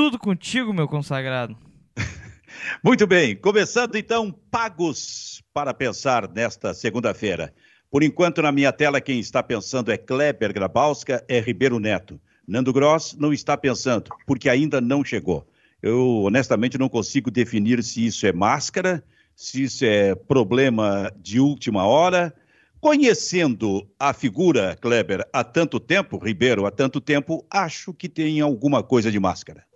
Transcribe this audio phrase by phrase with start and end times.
[0.00, 1.54] Tudo contigo, meu consagrado.
[2.82, 7.52] Muito bem, começando então, pagos para pensar nesta segunda-feira.
[7.90, 12.18] Por enquanto, na minha tela, quem está pensando é Kleber Grabowska, é Ribeiro Neto.
[12.48, 15.46] Nando Gross não está pensando, porque ainda não chegou.
[15.82, 19.04] Eu, honestamente, não consigo definir se isso é máscara,
[19.36, 22.34] se isso é problema de última hora.
[22.80, 28.82] Conhecendo a figura, Kleber, há tanto tempo, Ribeiro, há tanto tempo, acho que tem alguma
[28.82, 29.68] coisa de máscara.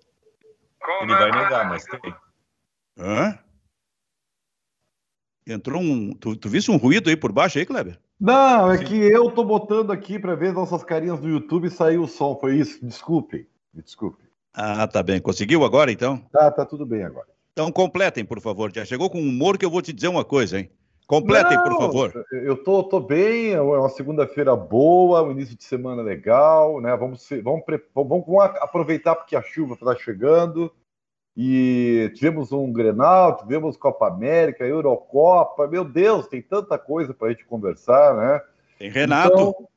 [1.02, 2.14] Ele vai negar, mas tem.
[2.98, 3.38] Hã?
[5.46, 6.14] Entrou um.
[6.14, 7.98] Tu, tu viste um ruído aí por baixo aí, Kleber?
[8.18, 12.02] Não, é que eu tô botando aqui para ver nossas carinhas do YouTube e saiu
[12.02, 12.36] o som.
[12.40, 12.84] Foi isso.
[12.84, 13.48] Desculpe.
[13.72, 14.22] Desculpe.
[14.52, 15.20] Ah, tá bem.
[15.20, 16.18] Conseguiu agora, então?
[16.32, 17.26] Tá, tá tudo bem agora.
[17.52, 18.72] Então completem, por favor.
[18.74, 20.70] Já chegou com humor que eu vou te dizer uma coisa, hein?
[21.06, 22.24] Completem, Não, por favor.
[22.32, 26.96] Eu tô, tô bem, é uma segunda-feira boa, um início de semana legal, né?
[26.96, 30.72] Vamos, ser- vamos, pre- vamos, vamos aproveitar porque a chuva está chegando.
[31.36, 35.66] E tivemos um Grenal, tivemos Copa América, Eurocopa.
[35.66, 38.40] Meu Deus, tem tanta coisa para a gente conversar, né?
[38.78, 39.32] Tem Renato.
[39.34, 39.68] Então,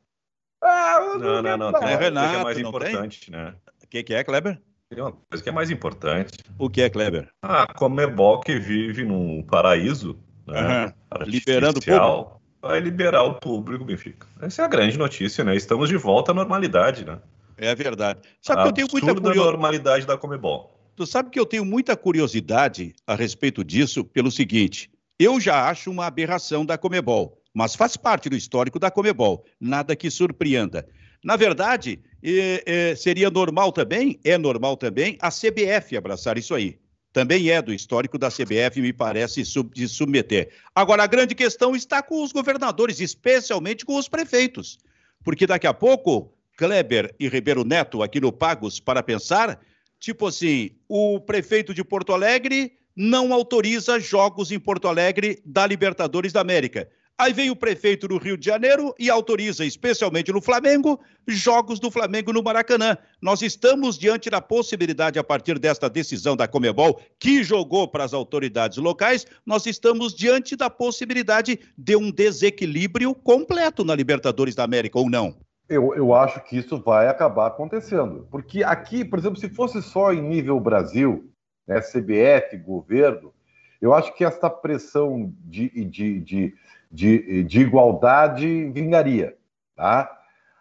[0.62, 1.72] ah, Não, não, não.
[1.72, 1.80] tá.
[1.80, 2.90] Tem coisa que Renato, é mais não tem?
[2.90, 3.56] importante, né?
[3.84, 4.62] O que, que é, Kleber?
[4.90, 6.38] Tem uma coisa que é mais importante.
[6.60, 7.28] O que é, Kleber?
[7.42, 10.60] A Comebol que vive num paraíso, né?
[10.60, 10.94] Aham.
[11.26, 14.28] Liberando o artificial, Vai liberar o público, Benfica.
[14.42, 15.56] Essa é a grande notícia, né?
[15.56, 17.20] Estamos de volta à normalidade, né?
[17.56, 18.20] É verdade.
[18.42, 19.52] Sabe a que eu tenho muita curiosidade.
[19.52, 20.74] normalidade da Comebol.
[20.96, 25.92] Tu sabe que eu tenho muita curiosidade a respeito disso pelo seguinte: eu já acho
[25.92, 30.88] uma aberração da Comebol, mas faz parte do histórico da Comebol, nada que surpreenda.
[31.24, 36.80] Na verdade, eh, eh, seria normal também, é normal também, a CBF abraçar isso aí.
[37.14, 40.50] Também é do histórico da CBF, me parece, sub- de submeter.
[40.76, 44.78] Agora, a grande questão está com os governadores, especialmente com os prefeitos.
[45.24, 49.60] Porque daqui a pouco, Kleber e Ribeiro Neto, aqui no Pagos para Pensar,
[50.00, 56.32] Tipo assim, o prefeito de Porto Alegre não autoriza jogos em Porto Alegre da Libertadores
[56.32, 56.88] da América.
[57.20, 61.90] Aí vem o prefeito do Rio de Janeiro e autoriza, especialmente no Flamengo, jogos do
[61.90, 62.96] Flamengo no Maracanã.
[63.20, 68.14] Nós estamos diante da possibilidade, a partir desta decisão da Comebol, que jogou para as
[68.14, 75.00] autoridades locais, nós estamos diante da possibilidade de um desequilíbrio completo na Libertadores da América,
[75.00, 75.36] ou não?
[75.68, 78.28] Eu, eu acho que isso vai acabar acontecendo.
[78.30, 81.28] Porque aqui, por exemplo, se fosse só em nível Brasil,
[81.68, 83.34] né, CBF, governo,
[83.82, 86.56] eu acho que essa pressão de, de, de,
[86.92, 89.36] de, de igualdade vingaria.
[89.76, 90.12] Tá?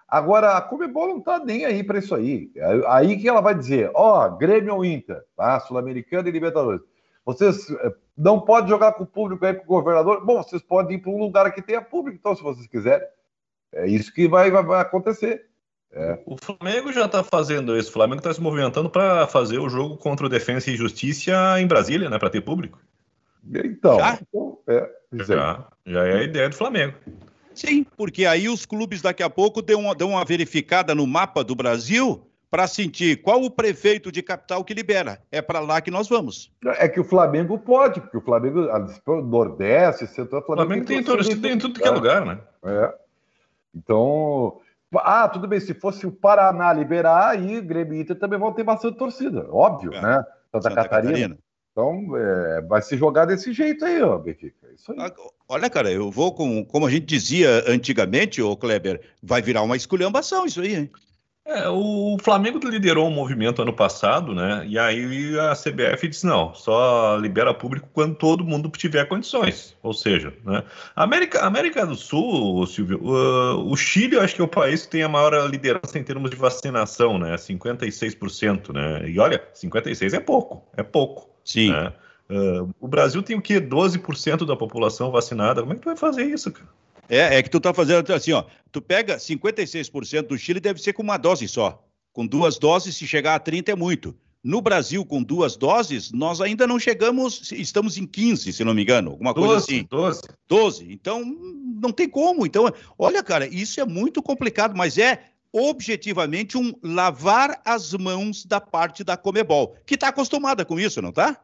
[0.08, 2.50] Agora, a Comebol não está nem aí para isso aí.
[2.88, 5.58] Aí que ela vai dizer: ó, Grêmio ou Inter, tá?
[5.60, 6.82] Sul-Americana e Libertadores.
[7.24, 10.24] Vocês eh, não podem jogar com o público aí com o governador.
[10.24, 13.06] Bom, vocês podem ir para um lugar que tenha público, então, se vocês quiserem.
[13.72, 15.44] É isso que vai, vai, vai acontecer.
[16.26, 17.88] O Flamengo já está fazendo isso.
[17.88, 21.66] O Flamengo está se movimentando para fazer o jogo contra o Defensa e Justiça em
[21.66, 22.18] Brasília, né?
[22.18, 22.78] Para ter público.
[23.48, 25.38] Então, então, é, isso aí.
[25.38, 26.94] Já, já é a ideia do Flamengo.
[27.54, 31.42] Sim, porque aí os clubes daqui a pouco dão uma, dão uma verificada no mapa
[31.42, 35.20] do Brasil para sentir qual o prefeito de capital que libera.
[35.32, 36.52] É para lá que nós vamos.
[36.64, 38.68] É que o Flamengo pode, porque o Flamengo,
[39.06, 41.94] o Nordeste, Centro, o O Flamengo tem torcida em tudo que é É.
[41.94, 42.38] lugar, né?
[42.64, 42.94] É.
[43.74, 44.58] Então,
[44.94, 48.64] ah, tudo bem, se fosse o Paraná liberar, aí Grêmio e Inter também vão ter
[48.64, 50.00] bastante torcida, óbvio, É.
[50.00, 50.24] né?
[50.52, 51.38] Santa, Catarina.
[51.76, 54.66] Então, é, vai se jogar desse jeito aí, ó, Benfica.
[54.74, 55.12] Isso aí.
[55.46, 59.76] Olha, cara, eu vou com, como a gente dizia antigamente, ô Kleber, vai virar uma
[59.76, 60.90] esculhambação isso aí, hein?
[61.44, 64.64] É, o Flamengo liderou um movimento ano passado, né?
[64.66, 69.76] E aí a CBF disse: não, só libera público quando todo mundo tiver condições.
[69.82, 70.64] Ou seja, né?
[70.96, 74.86] A América, América do Sul, Silvio, uh, o Chile eu acho que é o país
[74.86, 77.36] que tem a maior liderança em termos de vacinação, né?
[77.36, 79.08] 56%, né?
[79.08, 81.35] E olha, 56% é pouco, é pouco.
[81.46, 81.70] Sim.
[81.70, 81.92] né?
[82.28, 83.60] Uh, o Brasil tem o quê?
[83.60, 85.62] 12% da população vacinada.
[85.62, 86.68] Como é que tu vai fazer isso, cara?
[87.08, 88.44] É, é que tu tá fazendo assim, ó.
[88.72, 91.82] Tu pega 56% do Chile, deve ser com uma dose só.
[92.12, 94.14] Com duas doses, se chegar a 30 é muito.
[94.42, 98.82] No Brasil, com duas doses, nós ainda não chegamos, estamos em 15, se não me
[98.82, 99.86] engano, alguma coisa 12, assim.
[99.88, 100.22] 12.
[100.48, 100.92] 12.
[100.92, 101.24] Então,
[101.80, 102.46] não tem como.
[102.46, 105.20] Então, olha, cara, isso é muito complicado, mas é
[105.56, 111.12] objetivamente um lavar as mãos da parte da Comebol, que está acostumada com isso, não
[111.12, 111.36] tá?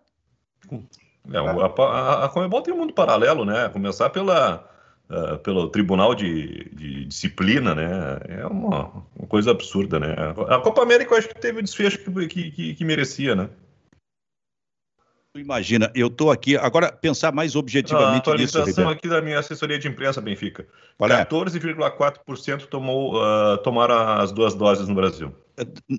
[1.32, 3.68] É, a, a, a Comebol tem um mundo paralelo, né?
[3.68, 4.68] Começar pela,
[5.08, 7.90] ah, pelo Tribunal de, de Disciplina, né?
[8.28, 10.14] É uma, uma coisa absurda, né?
[10.48, 13.48] A Copa América eu acho que teve o desfecho que, que, que- que merecia, né?
[15.34, 18.90] Imagina, eu estou aqui, agora pensar mais objetivamente ah, nisso, Ribeiro.
[18.90, 20.68] aqui da minha assessoria de imprensa, Benfica.
[21.00, 21.24] É?
[21.24, 25.34] 14,4% tomou, uh, tomaram as duas doses no Brasil.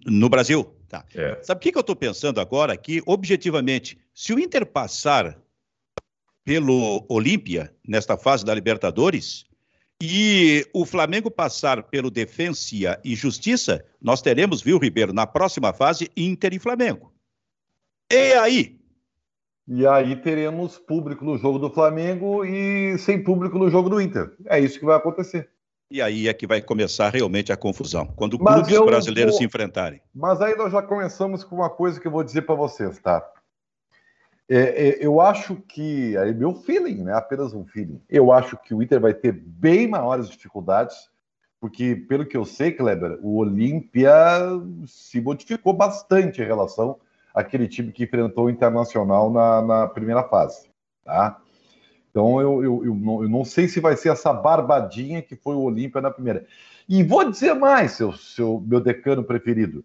[0.06, 0.76] No Brasil?
[0.88, 1.04] Tá.
[1.16, 1.40] É.
[1.42, 2.78] Sabe o que, que eu estou pensando agora?
[2.78, 5.36] Que, objetivamente, se o Inter passar
[6.46, 9.46] pelo Olímpia, nesta fase da Libertadores,
[10.00, 16.12] e o Flamengo passar pelo Defensa e Justiça, nós teremos, viu, Ribeiro, na próxima fase,
[16.16, 17.12] Inter e Flamengo.
[18.12, 18.83] E aí?
[19.68, 24.32] E aí teremos público no jogo do Flamengo e sem público no jogo do Inter.
[24.46, 25.50] É isso que vai acontecer.
[25.90, 29.40] E aí é que vai começar realmente a confusão, quando Mas clubes eu brasileiros vou-
[29.40, 30.02] se enfrentarem.
[30.14, 33.24] Mas aí nós já começamos com uma coisa que eu vou dizer para vocês, tá?
[34.50, 37.14] É, é, eu acho que, aí meu feeling, né?
[37.14, 38.02] Apenas um feeling.
[38.10, 41.10] Eu acho que o Inter vai ter bem maiores dificuldades,
[41.62, 44.12] porque pelo que eu sei, Kleber, o Olímpia
[44.86, 46.98] se modificou bastante em relação
[47.34, 50.70] àquele time que enfrentou o Internacional na, na primeira fase,
[51.04, 51.40] tá?
[52.10, 55.56] Então eu, eu, eu, não, eu não sei se vai ser essa barbadinha que foi
[55.56, 56.46] o Olímpia na primeira.
[56.88, 59.84] E vou dizer mais, seu, seu meu decano preferido.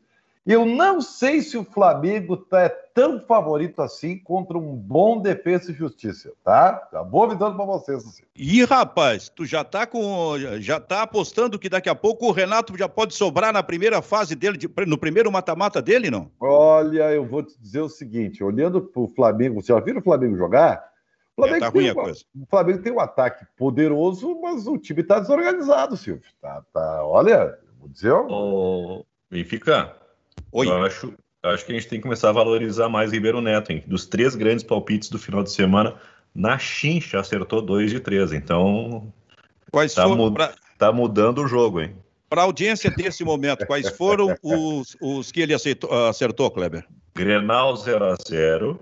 [0.50, 5.70] Eu não sei se o Flamengo tá, é tão favorito assim contra um bom defesa
[5.70, 6.88] e justiça, tá?
[6.90, 7.98] Já vou avisando para vocês.
[8.06, 8.22] Assim.
[8.34, 10.32] Ih, rapaz, tu já tá com.
[10.58, 14.34] Já tá apostando que daqui a pouco o Renato já pode sobrar na primeira fase
[14.34, 16.30] dele, de- no primeiro mata-mata dele, não?
[16.40, 20.02] Olha, eu vou te dizer o seguinte: olhando para o Flamengo, você já viram o
[20.02, 20.82] Flamengo jogar?
[21.36, 22.20] O Flamengo, É, tá tem ruim a uma- coisa.
[22.34, 26.22] o Flamengo tem um ataque poderoso, mas o time está desorganizado, Silvio.
[26.40, 28.12] Tá, tá, olha, eu vou dizer.
[28.12, 29.94] Ô, Benfica,
[30.52, 30.66] Oi.
[30.68, 31.12] eu acho,
[31.42, 33.82] acho que a gente tem que começar a valorizar mais Ribeiro Neto, hein?
[33.86, 35.94] Dos três grandes palpites do final de semana,
[36.34, 38.32] na chincha acertou dois de três.
[38.32, 39.12] Então,
[39.70, 41.94] Quais Tá foram, mu- para tá mudando o jogo, hein?
[42.30, 46.86] a audiência desse momento, quais foram os, os que ele aceitou- acertou, Kleber?
[47.14, 48.78] Grenal 0x0,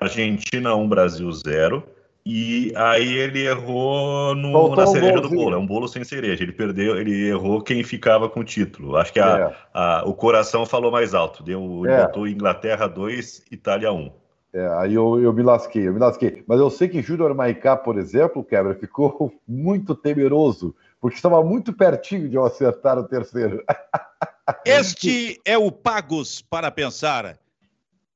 [0.00, 1.82] Argentina 1, Brasil 0.
[2.24, 5.40] E aí ele errou no- Faltou na um cereja do golzinho.
[5.42, 6.42] bolo, é um bolo sem cereja.
[6.42, 8.96] Ele perdeu, ele errou quem ficava com o título.
[8.96, 9.56] Acho que a- É.
[9.72, 11.42] a- o coração falou mais alto.
[11.42, 12.04] Deu, É.
[12.06, 14.12] botou Inglaterra 2, Itália 1.
[14.52, 16.42] É, aí eu, eu me lasquei, eu me lasquei.
[16.46, 21.72] Mas eu sei que Júnior Maicá, por exemplo, Quebra, ficou muito temeroso, porque estava muito
[21.72, 23.64] pertinho de eu acertar o terceiro.
[24.66, 27.38] Este é o Pagos para Pensar,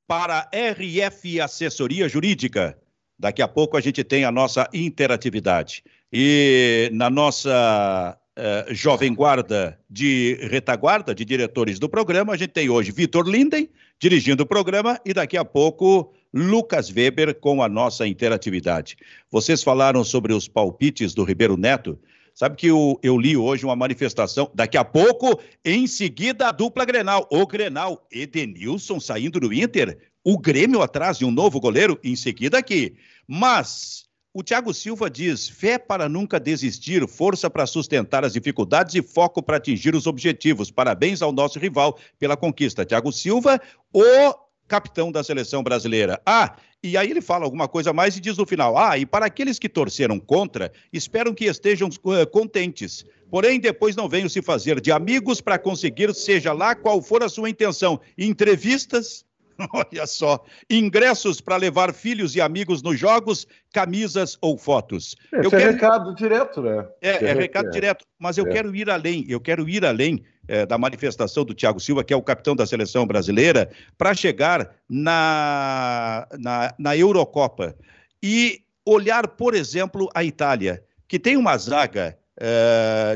[0.06, 2.76] para RF Assessoria Jurídica.
[3.24, 5.82] Daqui a pouco a gente tem a nossa interatividade.
[6.12, 12.68] E na nossa eh, Jovem Guarda de retaguarda, de diretores do programa, a gente tem
[12.68, 18.06] hoje Vitor Linden dirigindo o programa e daqui a pouco Lucas Weber com a nossa
[18.06, 18.94] interatividade.
[19.30, 21.98] Vocês falaram sobre os palpites do Ribeiro Neto.
[22.34, 26.84] Sabe que eu, eu li hoje uma manifestação, daqui a pouco, em seguida, a dupla
[26.84, 27.26] Grenal.
[27.30, 32.58] O Grenal, Edenilson saindo do Inter, o Grêmio atrás de um novo goleiro, em seguida
[32.58, 32.96] aqui.
[33.28, 39.02] Mas o Thiago Silva diz: fé para nunca desistir, força para sustentar as dificuldades e
[39.02, 40.70] foco para atingir os objetivos.
[40.70, 42.84] Parabéns ao nosso rival pela conquista.
[42.84, 43.60] Thiago Silva,
[43.92, 44.34] o
[44.66, 46.20] capitão da seleção brasileira.
[46.24, 49.26] Ah, e aí ele fala alguma coisa mais e diz no final: ah, e para
[49.26, 53.04] aqueles que torceram contra, espero que estejam eh, contentes.
[53.30, 57.28] Porém, depois não venham se fazer de amigos para conseguir, seja lá qual for a
[57.28, 59.24] sua intenção, entrevistas.
[59.72, 65.16] Olha só, ingressos para levar filhos e amigos nos jogos, camisas ou fotos.
[65.32, 66.86] Esse Eu é quero- recado direto, né?
[67.00, 67.70] É, é É, recado é.
[67.70, 68.50] direto, mas eu É.
[68.50, 72.16] quero ir além, eu quero ir além eh, da manifestação do Thiago Silva, que é
[72.16, 77.74] o capitão da seleção brasileira, para chegar na, na, na Eurocopa
[78.22, 82.18] e olhar, por exemplo, a Itália, que tem uma zaga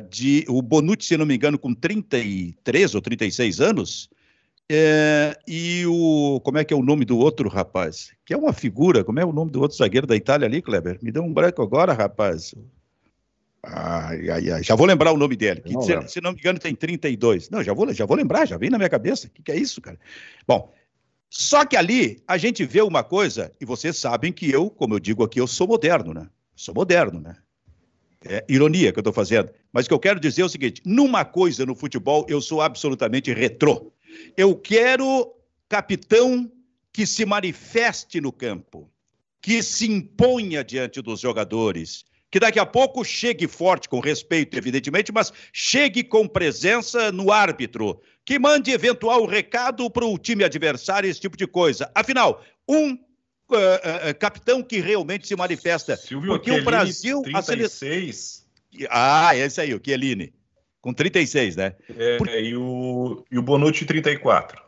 [0.09, 0.45] de.
[0.49, 4.09] O Bonucci, se não me engano, com 33 ou 36 anos.
[4.70, 6.40] Eh, e o.
[6.44, 8.12] Como é que é o nome do outro rapaz?
[8.25, 9.02] Que é uma figura.
[9.02, 10.98] Como é o nome do outro zagueiro da Itália ali, Kleber?
[11.02, 12.54] Me deu um branco agora, rapaz.
[13.62, 14.62] Ai, ai, ai.
[14.62, 15.60] Já vou lembrar o nome dele.
[15.60, 17.50] que Não se, se não me engano, tem 32.
[17.50, 19.26] Não, já vou, já vou lembrar, já vem na minha cabeça.
[19.26, 19.98] O que, que é isso, cara?
[20.46, 20.72] Bom,
[21.30, 25.00] só que ali a gente vê uma coisa, e vocês sabem que eu, como eu
[25.00, 26.28] digo aqui, eu sou moderno, né?
[26.54, 27.37] Sou moderno, né?
[28.25, 29.50] É ironia que eu estou fazendo.
[29.72, 32.60] Mas o que eu quero dizer é o seguinte: numa coisa no futebol, eu sou
[32.60, 33.92] absolutamente retrô.
[34.36, 35.34] Eu quero
[35.68, 36.50] capitão
[36.92, 38.90] que se manifeste no campo,
[39.40, 45.12] que se imponha diante dos jogadores, que daqui a pouco chegue forte, com respeito, evidentemente,
[45.12, 51.20] mas chegue com presença no árbitro, que mande eventual recado para o time adversário, esse
[51.20, 51.90] tipo de coisa.
[51.94, 52.98] Afinal, um
[53.50, 55.96] eh, eh, capitão que realmente se manifesta.
[55.96, 58.46] Silvio Porque o Chiellini, Brasil, a sele- 36.
[58.90, 60.34] Ah, esse aí, o Chiellini.
[60.88, 61.75] Com 36, né?
[61.99, 64.59] É, Por- e, o, e o Bonucci 34.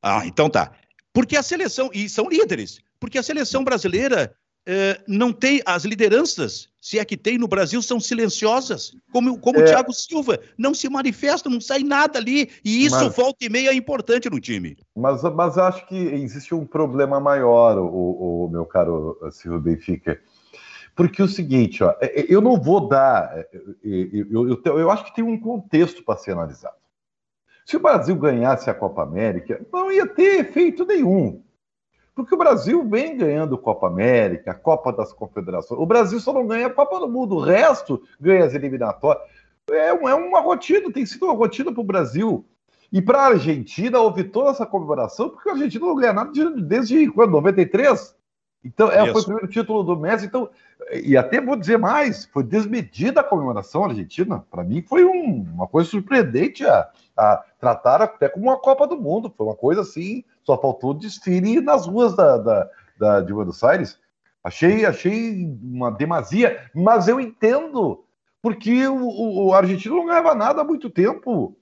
[0.00, 0.70] Ah, então tá.
[1.12, 4.32] Porque a seleção, e são líderes, porque a seleção brasileira
[4.64, 9.58] eh, não tem as lideranças, se é que tem no Brasil, são silenciosas, como, como
[9.58, 9.62] é.
[9.62, 13.48] o Thiago Silva, não se manifesta, não sai nada ali, e isso mas, volta e
[13.48, 14.76] meia é importante no time.
[14.94, 20.20] Mas, mas acho que existe um problema maior, o, o meu caro Silvio Benfica,
[20.96, 24.90] porque é o seguinte, ó, é, é, eu não vou dar, eu, eu, eu, eu
[24.90, 26.74] acho que tem um contexto para ser analisado.
[27.66, 31.42] Se o Brasil ganhasse a Copa América, não ia ter efeito nenhum.
[32.14, 35.78] Porque o Brasil vem ganhando Copa América, Copa das Confederações.
[35.78, 39.22] O Brasil só não ganha a Copa do Mundo, o resto ganha as eliminatórias.
[39.70, 42.46] É, é uma rotina, tem sido uma rotina para o Brasil.
[42.90, 46.30] E para a Argentina houve toda essa comemoração, porque a Argentina não ganha nada
[46.62, 47.32] desde quando?
[47.32, 48.16] 93?
[48.64, 50.26] Então, é, foi o primeiro título do Messi.
[50.26, 50.48] Então,
[51.02, 54.44] e até vou dizer mais, foi desmedida a comemoração argentina.
[54.50, 58.96] Para mim, foi um, uma coisa surpreendente a, a tratar até como uma Copa do
[58.96, 59.32] Mundo.
[59.36, 63.98] Foi uma coisa assim só faltou desfile nas ruas da, da, da, de Buenos Aires.
[64.44, 68.04] Achei, achei uma demasia, mas eu entendo,
[68.40, 71.56] porque o, o argentino não ganhava nada há muito tempo.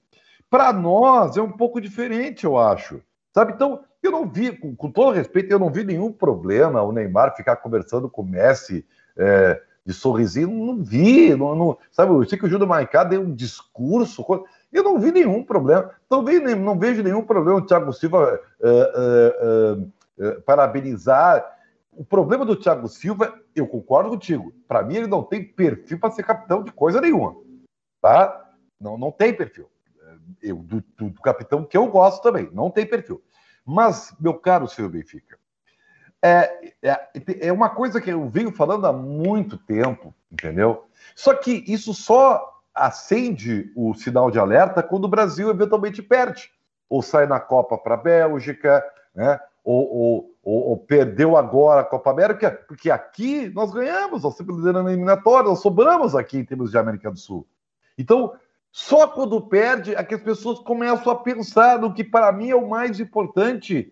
[0.51, 3.01] Para nós é um pouco diferente, eu acho.
[3.33, 3.53] Sabe?
[3.53, 7.35] Então, eu não vi, com, com, todo respeito, eu não vi nenhum problema o Neymar
[7.35, 8.85] ficar conversando com o Messi
[9.17, 10.49] é, de sorrisinho.
[10.49, 11.35] Não vi.
[11.35, 14.25] Não, não, sabe, eu sei que o Júlio Maicá deu um discurso.
[14.71, 15.91] Eu não vi nenhum problema.
[16.25, 21.53] Vi, não vejo nenhum problema o Thiago Silva uh, uh, uh, parabenizar.
[21.91, 24.53] O problema do Thiago Silva, eu concordo contigo.
[24.67, 27.35] Para mim, ele não tem perfil para ser capitão de coisa nenhuma.
[28.01, 28.51] Tá?
[28.79, 29.69] Não, não tem perfil.
[30.41, 33.23] Eu, do, do, do, capitão que eu gosto também, não tem perfil.
[33.65, 35.39] Mas, meu caro Silvio Benfica,
[36.23, 37.09] é, é,
[37.47, 40.85] é uma coisa que eu venho falando há muito tempo, entendeu?
[41.15, 46.51] Só que isso só acende o sinal de alerta quando o Brasil eventualmente perde,
[46.89, 49.39] ou sai na Copa para a Bélgica, né?
[49.63, 54.53] Ou, ou, ou, ou, perdeu agora a Copa América, porque aqui nós ganhamos, nós sempre
[54.53, 57.47] liderando a eliminatória, nós sobramos aqui em termos de América do Sul.
[57.97, 58.33] Então,
[58.71, 62.55] só quando perde é que as pessoas começam a pensar no que para mim é
[62.55, 63.91] o mais importante,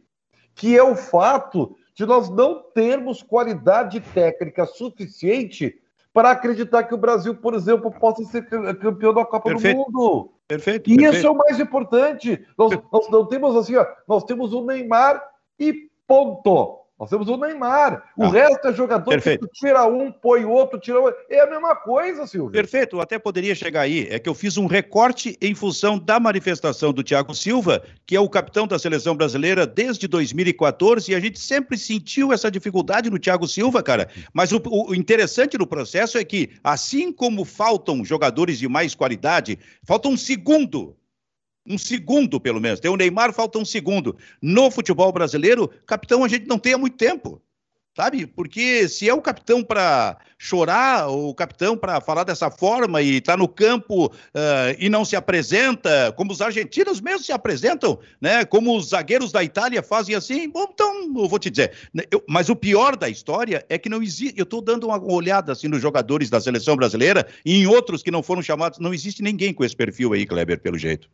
[0.53, 5.79] que é o fato de nós não termos qualidade técnica suficiente
[6.13, 9.77] para acreditar que o Brasil, por exemplo, possa ser campeão da Copa perfeito.
[9.77, 10.33] do Mundo.
[10.47, 10.89] Perfeito.
[10.89, 11.17] E perfeito.
[11.17, 12.45] isso é o mais importante.
[12.57, 15.23] Nós, nós não temos assim, ó, nós temos o Neymar
[15.59, 16.82] e ponto.
[17.03, 18.01] Nós temos o Neymar.
[18.15, 19.45] O ah, resto é jogador perfeito.
[19.45, 21.19] que tira um, põe outro, tira outro.
[21.29, 22.51] É a mesma coisa, Silvio.
[22.51, 24.07] Perfeito, até poderia chegar aí.
[24.09, 28.19] É que eu fiz um recorte em função da manifestação do Thiago Silva, que é
[28.21, 33.19] o capitão da seleção brasileira desde 2014, e a gente sempre sentiu essa dificuldade no
[33.19, 34.07] Thiago Silva, cara.
[34.33, 39.59] Mas o, o interessante no processo é que, assim como faltam jogadores de mais qualidade,
[39.83, 40.95] falta um segundo
[41.65, 42.79] um segundo, pelo menos.
[42.79, 44.17] Tem o Neymar, falta um segundo.
[44.41, 47.41] No futebol brasileiro, capitão a gente não tem há muito tempo.
[47.95, 48.25] Sabe?
[48.25, 53.37] Porque se é o capitão para chorar, o capitão para falar dessa forma e está
[53.37, 54.11] no campo uh,
[54.79, 58.45] e não se apresenta, como os argentinos mesmo se apresentam, né?
[58.45, 61.71] Como os zagueiros da Itália fazem assim, bom, então eu vou te dizer.
[62.09, 64.39] Eu, mas o pior da história é que não existe.
[64.39, 68.09] Eu estou dando uma olhada assim nos jogadores da seleção brasileira e em outros que
[68.09, 68.79] não foram chamados.
[68.79, 71.07] Não existe ninguém com esse perfil aí, Kleber, pelo jeito.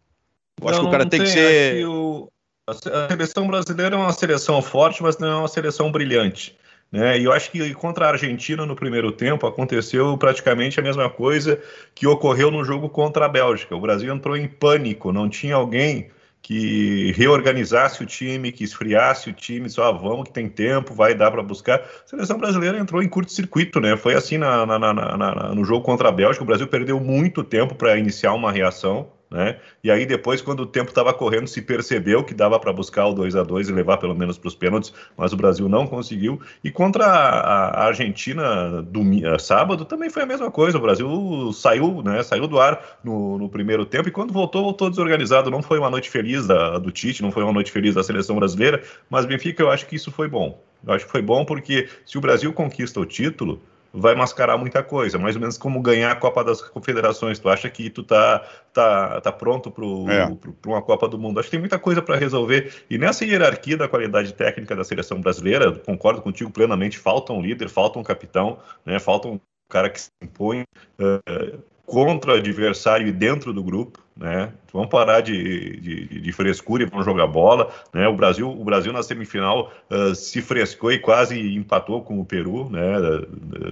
[0.61, 1.87] Eu acho que o cara tem, tem que ser.
[1.87, 2.29] O...
[2.67, 6.55] A seleção brasileira é uma seleção forte, mas não é uma seleção brilhante.
[6.91, 7.19] Né?
[7.19, 11.59] E eu acho que contra a Argentina no primeiro tempo aconteceu praticamente a mesma coisa
[11.93, 13.75] que ocorreu no jogo contra a Bélgica.
[13.75, 16.09] O Brasil entrou em pânico, não tinha alguém
[16.41, 21.13] que reorganizasse o time, que esfriasse o time, só ah, vamos que tem tempo, vai
[21.13, 21.79] dar para buscar.
[21.79, 23.97] A seleção brasileira entrou em curto-circuito, né?
[23.97, 26.43] Foi assim na, na, na, no jogo contra a Bélgica.
[26.43, 29.11] O Brasil perdeu muito tempo para iniciar uma reação.
[29.29, 29.59] Né?
[29.83, 33.13] E aí depois, quando o tempo estava correndo, se percebeu que dava para buscar o
[33.13, 36.41] 2 a 2 e levar pelo menos para os pênaltis, mas o Brasil não conseguiu.
[36.63, 39.03] E contra a, Argentina do
[39.39, 40.77] sábado também foi a mesma coisa.
[40.77, 42.23] O Brasil saiu, né?
[42.23, 45.51] Saiu do ar no, no, primeiro tempo e quando voltou, voltou desorganizado.
[45.51, 48.35] Não foi uma noite feliz da, do Tite, não foi uma noite feliz da seleção
[48.35, 50.59] brasileira, mas Benfica, eu acho que isso foi bom.
[50.85, 53.61] Eu acho que foi bom porque se o Brasil conquista o título,
[53.93, 57.39] vai mascarar muita coisa, mais ou menos como ganhar a Copa das Confederações.
[57.39, 60.37] Tu acha que tu tá, tá, tá pronto para é.
[60.65, 61.39] uma Copa do Mundo?
[61.39, 62.83] Acho que tem muita coisa para resolver.
[62.89, 67.69] E nessa hierarquia da qualidade técnica da seleção brasileira, concordo contigo plenamente, falta um líder,
[67.69, 70.63] falta um capitão, né, falta um cara que se impõe.
[70.99, 74.51] Uh, contra o adversário e dentro do grupo, né?
[74.73, 78.07] Vamos parar de, de, de, frescura e vamos jogar bola, né?
[78.07, 82.69] O Brasil, o Brasil na semifinal uh, se frescou e quase empatou com o Peru,
[82.69, 82.81] né?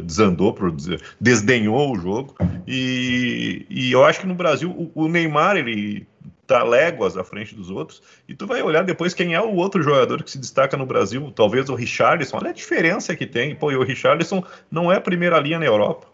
[0.03, 0.73] Desandou, por,
[1.19, 2.35] desdenhou o jogo
[2.65, 6.07] e, e eu acho que no Brasil o, o Neymar ele
[6.47, 9.83] tá léguas à frente dos outros, e tu vai olhar depois quem é o outro
[9.83, 13.69] jogador que se destaca no Brasil, talvez o Richarlison, olha a diferença que tem, pô,
[13.69, 16.07] e o Richarlison não é primeira linha na Europa.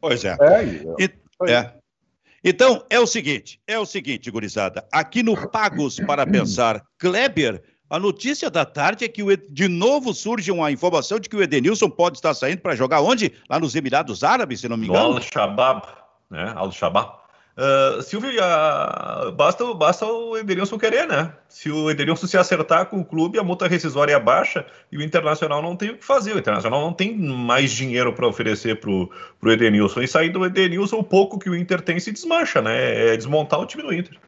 [0.00, 0.36] Pois é.
[0.40, 0.64] é,
[0.98, 1.10] e,
[1.48, 1.79] é.
[2.42, 7.98] Então, é o seguinte, é o seguinte, gurizada, aqui no Pagos para Pensar, Kleber, a
[7.98, 11.90] notícia da tarde é que o, de novo surge uma informação de que o Edenilson
[11.90, 13.32] pode estar saindo para jogar onde?
[13.48, 15.16] Lá nos Emirados Árabes, se não me engano.
[15.16, 15.82] Al-Shabaab,
[16.30, 16.52] né?
[16.56, 17.20] Al-Shabaab.
[17.56, 18.32] Uh, Silvio,
[19.36, 21.34] basta, basta o Edenilson querer, né?
[21.48, 25.02] Se o Edenilson se acertar com o clube, a multa rescisória é baixa e o
[25.02, 26.34] Internacional não tem o que fazer.
[26.34, 29.10] O Internacional não tem mais dinheiro para oferecer para o
[29.44, 30.00] Edenilson.
[30.00, 33.12] E sair do Edenilson, o pouco que o Inter tem se desmancha, né?
[33.12, 34.18] É desmontar o time do Inter.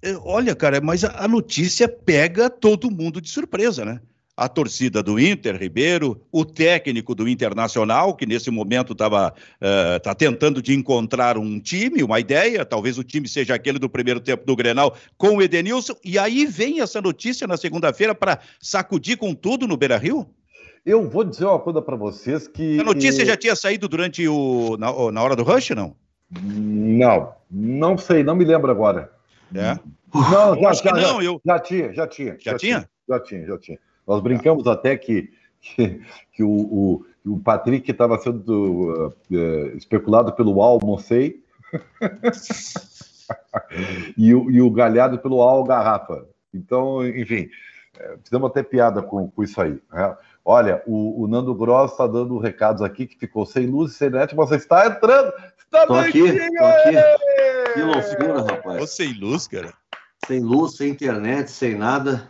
[0.00, 4.00] É, olha, cara, mas a notícia pega todo mundo de surpresa, né?
[4.36, 10.14] A torcida do Inter, Ribeiro, o técnico do Internacional, que nesse momento estava uh, tá
[10.14, 14.46] tentando de encontrar um time, uma ideia, talvez o time seja aquele do primeiro tempo
[14.46, 19.34] do Grenal com o Edenilson, e aí vem essa notícia na segunda-feira para sacudir com
[19.34, 20.26] tudo no Beira-Rio?
[20.84, 22.80] Eu vou dizer uma coisa para vocês que...
[22.80, 24.76] A notícia já tinha saído durante o...
[24.78, 25.94] na, na hora do rush, não?
[26.30, 29.12] Não, não sei, não me lembro agora.
[29.54, 29.78] É?
[30.14, 31.40] Não, já, já, não, já, eu...
[31.44, 32.36] já tinha, já tinha.
[32.40, 32.78] Já, já tinha?
[32.78, 32.88] tinha?
[33.08, 33.78] Já tinha, já tinha.
[34.06, 35.30] Nós brincamos até que,
[35.60, 36.00] que,
[36.32, 41.42] que o, o, o, Patrick estava sendo uh, especulado pelo Almocei
[44.16, 46.26] e, o, e o Galhardo pelo Al Garrafa.
[46.52, 47.48] Então, enfim,
[47.98, 49.80] é, fizemos até piada com, com isso aí.
[49.92, 50.16] Né?
[50.44, 54.10] Olha, o, o, Nando Gross está dando recados aqui que ficou sem luz e sem
[54.10, 55.32] net, mas você está entrando!
[55.58, 57.72] Está tô aqui, tô aqui.
[57.72, 58.78] Que loucura, rapaz.
[58.78, 59.72] Tô sem luz, cara.
[60.26, 62.28] Sem luz, sem internet, sem nada.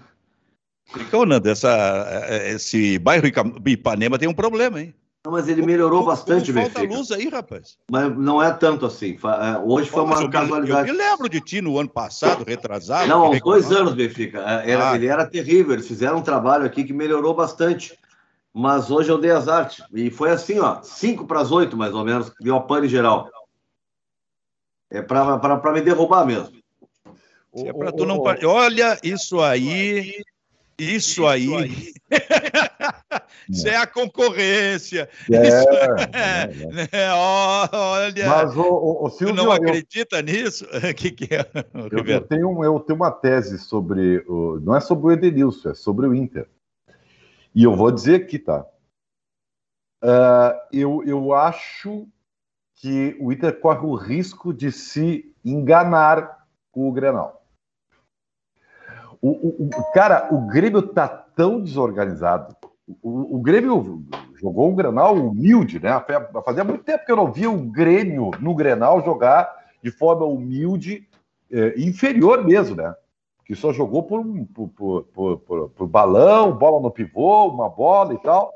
[0.97, 3.27] Então, Nando, essa, é, esse bairro
[3.67, 4.95] Ipanema tem um problema, hein?
[5.25, 6.81] Não, mas ele melhorou bastante, Benfica.
[6.81, 7.79] Falta luz aí, rapaz.
[7.89, 9.17] Mas não é tanto assim.
[9.17, 10.89] É, hoje foi uma casualidade.
[10.89, 13.09] Eu me lembro de ti no ano passado, retrasado.
[13.09, 14.39] Não, há dois anos, Benfica.
[14.39, 14.95] É, era, ah.
[14.97, 15.75] Ele era terrível.
[15.75, 17.97] Eles fizeram um trabalho aqui que melhorou bastante.
[18.53, 19.85] Mas hoje eu dei as artes.
[19.95, 23.31] E foi assim, ó, 5 para as 8, mais ou menos, deu a pane geral.
[24.91, 26.51] É para me derrubar mesmo.
[27.55, 28.21] É para tu não.
[28.45, 30.21] Olha, isso aí
[30.79, 31.93] isso aí.
[33.49, 35.09] Isso é a concorrência.
[35.31, 38.29] É, Isso é, é, é, olha.
[38.29, 40.67] Mas o, o, Silvio, tu não acredita eu, nisso?
[40.97, 41.47] Que, que é?
[41.75, 44.19] Eu, eu, tenho, eu tenho uma tese sobre.
[44.29, 46.49] O, não é sobre o Edenilson, é sobre o Inter.
[47.55, 48.65] E eu vou dizer aqui, tá?
[50.03, 52.09] Uh, eu, eu acho
[52.77, 57.42] que o Inter corre o risco de se enganar com o Grenal.
[59.23, 62.57] O, o, o, cara, o Grêmio tá tão desorganizado.
[63.01, 64.05] O, o Grêmio
[64.35, 65.91] jogou um Grenal humilde, né?
[66.45, 69.49] Fazia muito tempo que eu não via o Grêmio no Grenal jogar
[69.81, 71.09] de forma humilde,
[71.51, 72.93] é, inferior mesmo, né?
[73.45, 74.69] Que só jogou por, por,
[75.05, 78.53] por, por, por balão, bola no pivô, uma bola e tal.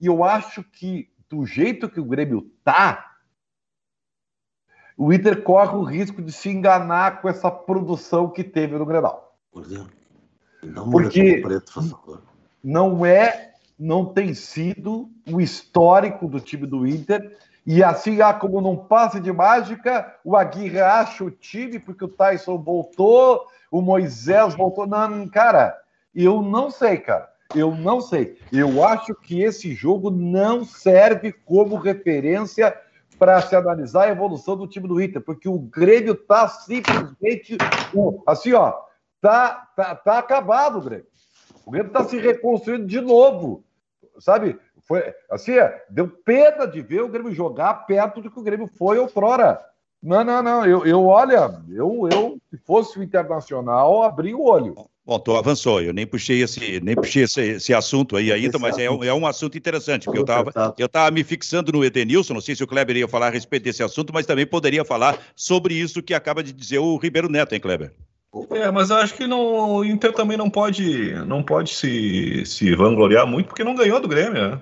[0.00, 3.12] E eu acho que do jeito que o Grêmio tá,
[4.96, 9.25] o Inter corre o risco de se enganar com essa produção que teve no Grenal.
[10.90, 12.22] Porque preto,
[12.62, 17.36] não é, não tem sido o histórico do time do Inter.
[17.64, 22.08] E assim, ah, como não passe de mágica, o Aguirre acha o time porque o
[22.08, 24.86] Tyson voltou, o Moisés voltou.
[24.86, 25.76] Não, cara,
[26.14, 27.28] eu não sei, cara.
[27.54, 28.38] Eu não sei.
[28.52, 32.76] Eu acho que esse jogo não serve como referência
[33.18, 37.56] para se analisar a evolução do time do Inter, porque o Grêmio está simplesmente
[38.26, 38.74] assim, ó,
[39.20, 41.06] tá, tá, tá acabado Grêmio.
[41.64, 43.64] O Grêmio está se reconstruindo de novo.
[44.18, 44.58] Sabe?
[44.86, 48.70] Foi, assim, é, deu pena de ver o Grêmio jogar perto do que o Grêmio
[48.78, 49.60] foi outrora.
[50.02, 50.64] Não, não, não.
[50.64, 54.74] Eu, eu olha, eu, eu, se fosse o Internacional, abri o olho.
[55.04, 58.76] Bom, tu avançou, eu nem puxei esse, nem puxei esse, esse assunto aí ainda, mas
[58.76, 62.40] é, é, um assunto interessante, porque eu estava eu tava me fixando no Edenilson, não
[62.40, 65.74] sei se o Kleber ia falar a respeito desse assunto, mas também poderia falar sobre
[65.74, 67.92] isso que acaba de dizer o Ribeiro Neto, hein, Kleber?
[68.50, 72.74] É, mas eu acho que não, o Inter também não pode, não pode se, se
[72.74, 74.60] vangloriar muito porque não ganhou do Grêmio, né?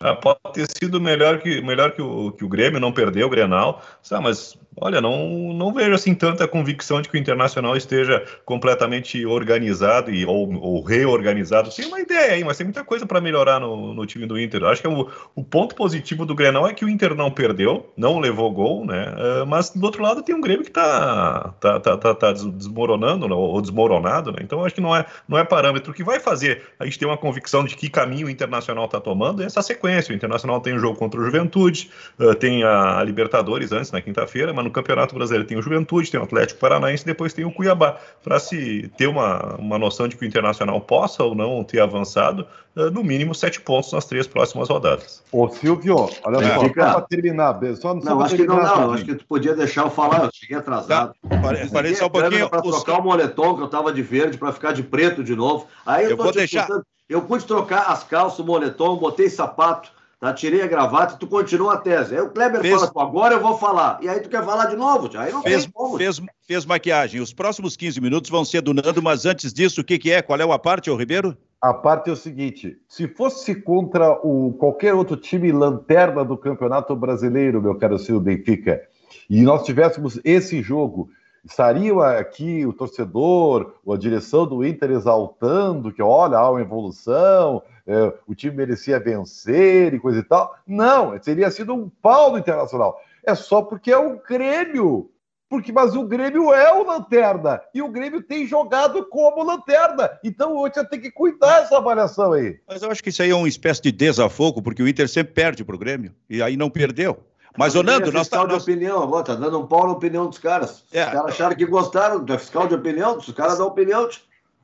[0.00, 3.30] Ah, pode ter sido melhor que, melhor que, o, que o Grêmio, não perdeu o
[3.30, 4.22] Grenal, sabe?
[4.22, 10.12] mas olha, não, não vejo assim tanta convicção de que o Internacional esteja completamente organizado
[10.12, 11.74] e, ou, ou reorganizado.
[11.74, 14.62] Tem uma ideia aí, mas tem muita coisa para melhorar no, no time do Inter.
[14.64, 17.92] Acho que é o, o ponto positivo do Grenal é que o Inter não perdeu,
[17.96, 19.12] não levou gol, né?
[19.42, 23.26] Uh, mas do outro lado tem um Grêmio que está tá, tá, tá, tá desmoronando
[23.26, 23.34] né?
[23.34, 24.38] ou desmoronado, né?
[24.42, 25.90] Então acho que não é, não é parâmetro.
[25.90, 29.00] O que vai fazer a gente ter uma convicção de que caminho o Internacional está
[29.00, 30.12] tomando é essa sequência sequência.
[30.12, 34.52] O Internacional tem um jogo contra o Juventude, uh, tem a Libertadores antes, na quinta-feira,
[34.52, 37.98] mas no Campeonato Brasileiro tem o Juventude, tem o Atlético Paranaense, depois tem o Cuiabá.
[38.22, 42.46] Para se ter uma, uma noção de que o Internacional possa ou não ter avançado,
[42.76, 45.22] uh, no mínimo sete pontos nas três próximas rodadas.
[45.32, 46.54] Ô Silvio, olha é.
[46.54, 49.82] só, para terminar, só não, não acho que não, não, acho que tu podia deixar
[49.82, 51.14] eu falar, eu cheguei atrasado.
[51.28, 51.38] Tá.
[51.72, 52.48] Parei só um pouquinho.
[52.48, 55.66] Para trocar o moletom, que eu tava de verde, para ficar de preto de novo.
[55.84, 56.68] Aí eu, eu vou deixar.
[57.08, 59.90] Eu pude trocar as calças, o moletom, botei sapato,
[60.20, 60.34] tá?
[60.34, 62.14] tirei a gravata e tu continua a tese.
[62.14, 62.74] Aí o Kleber fez...
[62.74, 63.98] fala, agora eu vou falar.
[64.02, 65.20] E aí tu quer falar de novo, tia.
[65.20, 65.96] aí não fez, tem como.
[65.96, 67.22] Fez, fez maquiagem.
[67.22, 70.20] Os próximos 15 minutos vão ser do Nando, mas antes disso, o que, que é?
[70.20, 71.34] Qual é a parte, ô Ribeiro?
[71.62, 76.94] A parte é o seguinte: se fosse contra o qualquer outro time lanterna do Campeonato
[76.94, 78.82] Brasileiro, meu caro Silvio Benfica,
[79.30, 81.08] e nós tivéssemos esse jogo
[81.48, 88.12] estaria aqui o torcedor, a direção do Inter exaltando que, olha, há uma evolução, é,
[88.26, 90.54] o time merecia vencer e coisa e tal.
[90.66, 93.00] Não, teria sido um pau do Internacional.
[93.24, 95.10] É só porque é o Grêmio.
[95.48, 100.10] Porque, mas o Grêmio é o lanterna e o Grêmio tem jogado como lanterna.
[100.22, 102.60] Então o Inter tem que cuidar dessa avaliação aí.
[102.68, 105.32] Mas eu acho que isso aí é uma espécie de desafogo, porque o Inter sempre
[105.32, 107.18] perde para o Grêmio e aí não perdeu.
[107.58, 108.46] Mas, ô Nando, nós tá...
[108.46, 110.84] de opinião agora, tá dando um pau na opinião dos caras.
[110.92, 111.04] É.
[111.04, 114.08] Os caras acharam que gostaram do fiscal de opinião, os caras dão opinião.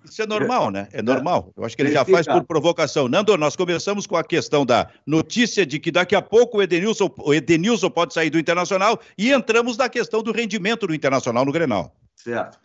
[0.04, 0.86] Isso é normal, né?
[0.92, 1.50] É normal.
[1.56, 3.08] Eu acho que ele já faz por provocação.
[3.08, 7.12] Nando, nós começamos com a questão da notícia de que daqui a pouco o Edenilson,
[7.18, 11.50] o Edenilson pode sair do Internacional e entramos na questão do rendimento do Internacional no
[11.50, 11.96] Grenal.
[12.14, 12.60] Certo.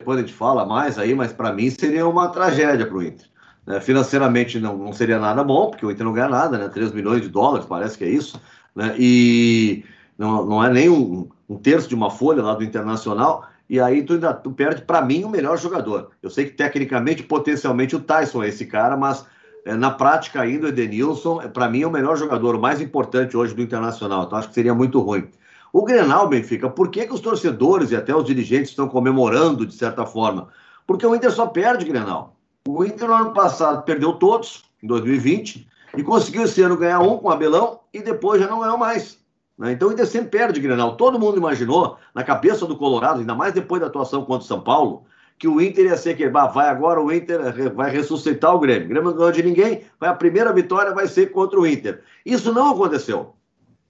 [0.00, 3.30] Depois a gente fala mais aí, mas para mim seria uma tragédia para o Inter.
[3.68, 6.68] É, financeiramente não, não seria nada bom, porque o Inter não ganha nada, né?
[6.68, 8.40] 3 milhões de dólares, parece que é isso
[8.74, 8.94] né?
[8.98, 9.84] E
[10.18, 14.02] não, não é nem um, um, terço de uma folha lá do Internacional, e aí
[14.02, 16.10] tu ainda tu perde, para mim, o melhor jogador.
[16.22, 19.24] Eu sei que tecnicamente, potencialmente, o Tyson é esse cara, mas
[19.64, 22.80] é, na prática ainda o Edenilson, é, para mim, é o melhor jogador, o mais
[22.80, 24.24] importante hoje do Internacional.
[24.24, 25.28] Então acho que seria muito ruim.
[25.72, 29.74] O Grenal, Benfica, por que, que os torcedores e até os dirigentes estão comemorando de
[29.74, 30.48] certa forma?
[30.86, 32.36] Porque o Inter só perde Grenal.
[32.68, 37.18] O Inter no ano passado perdeu todos, em 2020, e conseguiu esse ano ganhar um
[37.18, 39.18] com o Abelão e depois já não ganhou mais.
[39.58, 39.72] Né?
[39.72, 40.96] Então o Inter sempre perde Grenal.
[40.96, 44.60] Todo mundo imaginou, na cabeça do Colorado, ainda mais depois da atuação contra o São
[44.60, 45.04] Paulo,
[45.38, 48.86] que o Inter ia ser que vai agora o Inter vai ressuscitar o Grêmio.
[48.86, 52.02] O Grêmio não ganhou de ninguém, vai a primeira vitória vai ser contra o Inter.
[52.24, 53.34] Isso não aconteceu.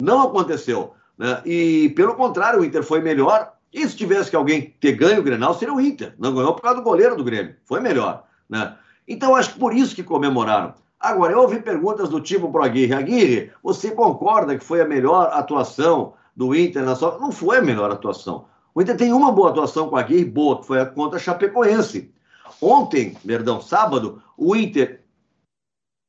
[0.00, 0.94] Não aconteceu.
[1.16, 1.42] Né?
[1.44, 3.52] E pelo contrário, o Inter foi melhor.
[3.72, 6.14] E se tivesse que alguém ter ganho o Grenal, seria o Inter.
[6.18, 7.54] Não ganhou por causa do goleiro do Grêmio.
[7.64, 8.24] Foi melhor.
[8.48, 8.74] Né?
[9.06, 10.74] Então acho que por isso que comemoraram.
[11.02, 12.94] Agora, eu ouvi perguntas do tipo para Aguirre.
[12.94, 17.18] Aguirre, você concorda que foi a melhor atuação do Inter na sua...
[17.18, 18.44] Não foi a melhor atuação.
[18.72, 22.14] O Inter tem uma boa atuação com a Aguirre, boa, que foi a contra Chapecoense.
[22.60, 25.02] Ontem, perdão, sábado, o Inter,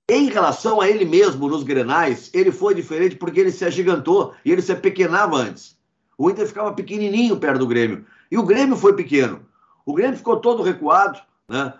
[0.07, 4.51] em relação a ele mesmo nos grenais, ele foi diferente porque ele se agigantou e
[4.51, 5.75] ele se apequenava antes.
[6.15, 8.05] O Inter ficava pequenininho perto do Grêmio.
[8.29, 9.43] E o Grêmio foi pequeno.
[9.83, 11.19] O Grêmio ficou todo recuado,
[11.53, 11.71] né?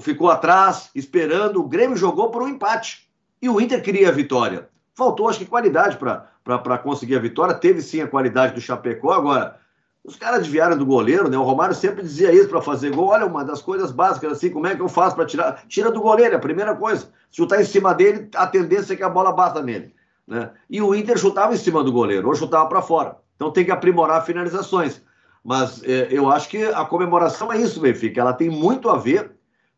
[0.00, 1.60] ficou atrás, esperando.
[1.60, 3.08] O Grêmio jogou por um empate.
[3.42, 4.68] E o Inter queria a vitória.
[4.94, 7.52] Faltou, acho que, qualidade para conseguir a vitória.
[7.52, 9.12] Teve sim a qualidade do Chapecó.
[9.12, 9.58] Agora,
[10.04, 11.36] os caras desviaram do goleiro, né?
[11.36, 13.08] O Romário sempre dizia isso para fazer gol.
[13.08, 15.64] Olha, uma das coisas básicas, assim, como é que eu faço para tirar?
[15.66, 17.08] Tira do goleiro, é a primeira coisa.
[17.28, 19.92] Se chutar em cima dele, a tendência é que a bola bata nele.
[20.24, 20.50] Né?
[20.70, 23.16] E o Inter chutava em cima do goleiro, ou chutava para fora.
[23.34, 25.02] Então tem que aprimorar finalizações.
[25.46, 28.20] Mas é, eu acho que a comemoração é isso, Benfica.
[28.20, 29.30] Ela tem muito a ver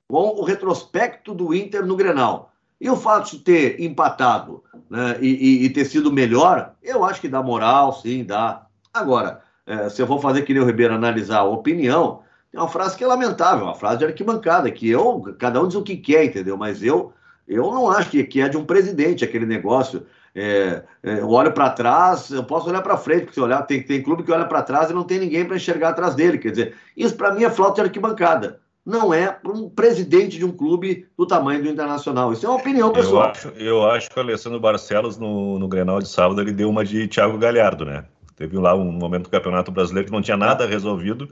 [0.08, 2.50] com o retrospecto do Inter no Grenal.
[2.80, 7.20] E o fato de ter empatado né, e, e, e, ter sido melhor, eu acho
[7.20, 8.62] que dá moral, sim, dá.
[8.94, 12.68] Agora, é, se eu vou fazer que nem o Ribeiro analisar a opinião, tem uma
[12.68, 15.98] frase que é lamentável, uma frase de arquibancada, que eu, cada um diz o que
[15.98, 16.56] quer, entendeu?
[16.56, 17.12] Mas eu,
[17.46, 20.06] eu não acho que, que é de um presidente aquele negócio
[20.38, 23.82] é, é, eu olho para trás, eu posso olhar para frente, porque se olhar, tem,
[23.82, 26.38] tem clube que olha para trás e não tem ninguém para enxergar atrás dele.
[26.38, 28.60] Quer dizer, isso para mim é flauta de arquibancada.
[28.86, 32.32] Não é para um presidente de um clube do tamanho do Internacional.
[32.32, 33.24] Isso é uma opinião pessoal.
[33.24, 36.70] Eu acho, eu acho que o Alessandro Barcelos, no, no Grenal de sábado, ele deu
[36.70, 38.04] uma de Thiago Galhardo, né?
[38.36, 41.28] Teve lá um momento do Campeonato Brasileiro que não tinha nada resolvido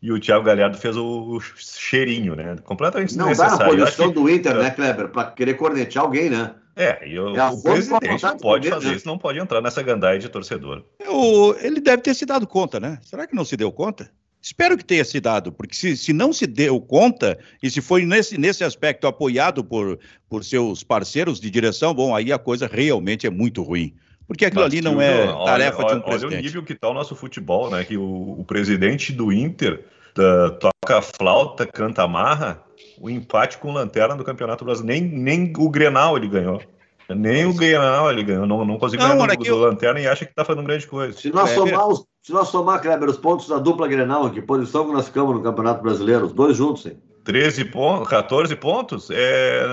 [0.00, 2.56] e o Thiago Galhardo fez o, cheirinho, né?
[2.62, 5.08] Completamente não dá na posição do Inter, né, Kleber?
[5.08, 6.54] Para querer cornetear alguém, né?
[6.74, 8.94] É, e o, é o presidente não pode fazer né?
[8.94, 10.84] isso, não pode entrar nessa gandaia de torcedor.
[11.06, 12.98] O, ele deve ter se dado conta, né?
[13.02, 14.10] Será que não se deu conta?
[14.40, 18.04] Espero que tenha se dado, porque se, se não se deu conta, e se foi
[18.04, 23.24] nesse, nesse aspecto apoiado por, por seus parceiros de direção, bom, aí a coisa realmente
[23.24, 23.94] é muito ruim.
[24.26, 26.32] Porque aquilo Mas, ali não é tarefa olha, de um presidente.
[26.32, 27.84] Olha o nível que está o nosso futebol, né?
[27.84, 29.84] Que o, o presidente do Inter
[30.18, 32.62] uh, toca flauta, canta marra,
[33.02, 35.04] o empate com lanterna do Campeonato Brasileiro.
[35.06, 36.62] Nem, nem o Grenal ele ganhou.
[37.10, 40.32] Nem o Grenal ele ganhou, não, não conseguiu ganhar do, eu- Lanterna e acha que
[40.32, 41.12] tá fazendo grande coisa.
[41.18, 41.54] Se nós, É.
[41.54, 45.06] somar os, se nós somar, Kleber, os pontos da dupla Grenal, que posição que nós
[45.06, 46.96] ficamos no Campeonato Brasileiro, os dois juntos, hein?
[47.24, 49.64] 13 pontos, 14 pontos, é,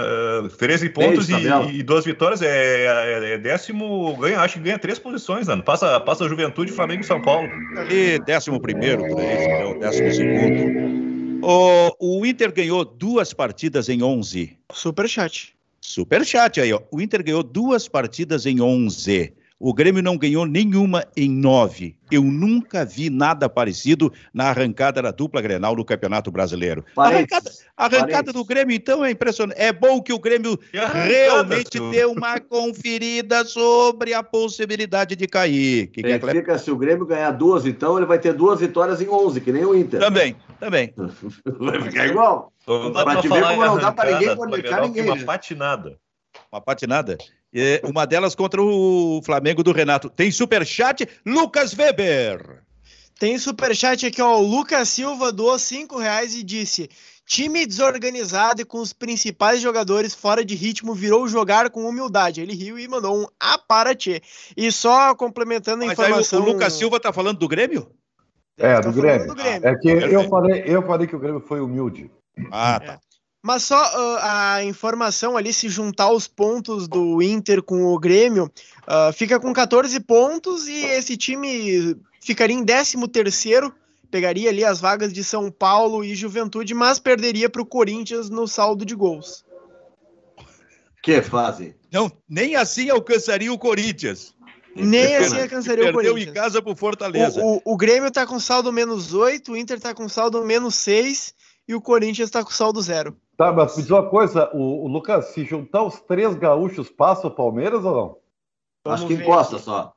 [0.58, 1.34] 13 pontos e,
[1.80, 2.48] e duas vitórias, é,
[2.86, 5.64] é- é décimo, ganha, acho que ganha três posições, Nando.
[5.64, 7.48] Passa, passa a Juventude, Flamengo e São Paulo.
[7.78, 11.09] Ali, décimo primeiro, por aí, décimo segundo.
[11.42, 14.58] O, o Inter ganhou duas partidas em 11.
[14.72, 15.54] Superchat.
[15.82, 16.82] Superchat aí, ó.
[16.92, 19.34] O Inter ganhou duas partidas em 11.
[19.62, 21.94] O Grêmio não ganhou nenhuma em 9.
[22.10, 26.86] Eu nunca vi nada parecido na arrancada da dupla Grenal no Campeonato Brasileiro.
[26.96, 29.60] A arrancada, arrancada do Grêmio, então, é impressionante.
[29.60, 35.18] É bom que o Grêmio E arrancada, realmente tu- deu uma conferida sobre a possibilidade
[35.18, 35.88] de cair.
[35.88, 39.10] Que que é, se o Grêmio ganhar duas, então, ele vai ter duas vitórias em
[39.10, 40.00] 11, que nem o Inter.
[40.00, 40.94] Também, também.
[41.60, 42.54] Vai ficar igual.
[42.68, 45.24] Não Pra pra te ver como não dá pra ninguém conectar ninguém, tem uma né?
[45.26, 46.00] patinada.
[46.52, 47.18] Uma patinada.
[47.54, 50.10] É, uma delas contra o Flamengo do Renato.
[50.10, 52.64] Tem superchat, Lucas Weber.
[53.20, 54.38] Tem superchat aqui, ó.
[54.38, 56.90] O Lucas Silva doou 5 reais e disse:
[57.26, 62.42] Time desorganizado e com os principais jogadores fora de ritmo virou jogar com humildade.
[62.42, 64.22] Ele riu e mandou um Aparatê.
[64.56, 66.42] E só complementando a Mas aí o, informação.
[66.42, 67.92] o Lucas Silva tá falando do Grêmio?
[68.60, 69.28] É, Tá do falando Grêmio.
[69.28, 69.68] do Grêmio.
[69.68, 70.30] É que eu Perfeito.
[70.30, 72.12] falei, eu falei que o Grêmio foi humilde.
[72.52, 73.00] Ah, tá.
[73.42, 78.52] Mas só ah, a informação ali, se juntar os pontos do Inter com o Grêmio,
[78.86, 83.74] ah, fica com 14 pontos e esse time ficaria em 13 terceiro,
[84.12, 88.46] pegaria ali as vagas de São Paulo e Juventude, mas perderia para o Corinthians no
[88.48, 89.46] saldo de gols.
[91.02, 91.76] Que fazem?
[91.92, 94.36] Não, nem assim alcançaria o Corinthians.
[94.86, 96.34] Nem assim Perdeu- alcançaria o Perdeu em Corinthians.
[96.36, 97.42] casa pro Fortaleza.
[97.42, 100.76] O, o, o Grêmio tá com saldo menos 8, o Inter tá com saldo menos
[100.76, 101.34] 6
[101.68, 103.16] e o Corinthians tá com saldo zero.
[103.38, 107.28] Tá, mas me diz uma coisa, o, o Lucas, se juntar os três gaúchos, passa
[107.28, 108.18] o Palmeiras ou não?
[108.84, 109.66] Vamos Acho que encosta aqui.
[109.66, 109.94] só.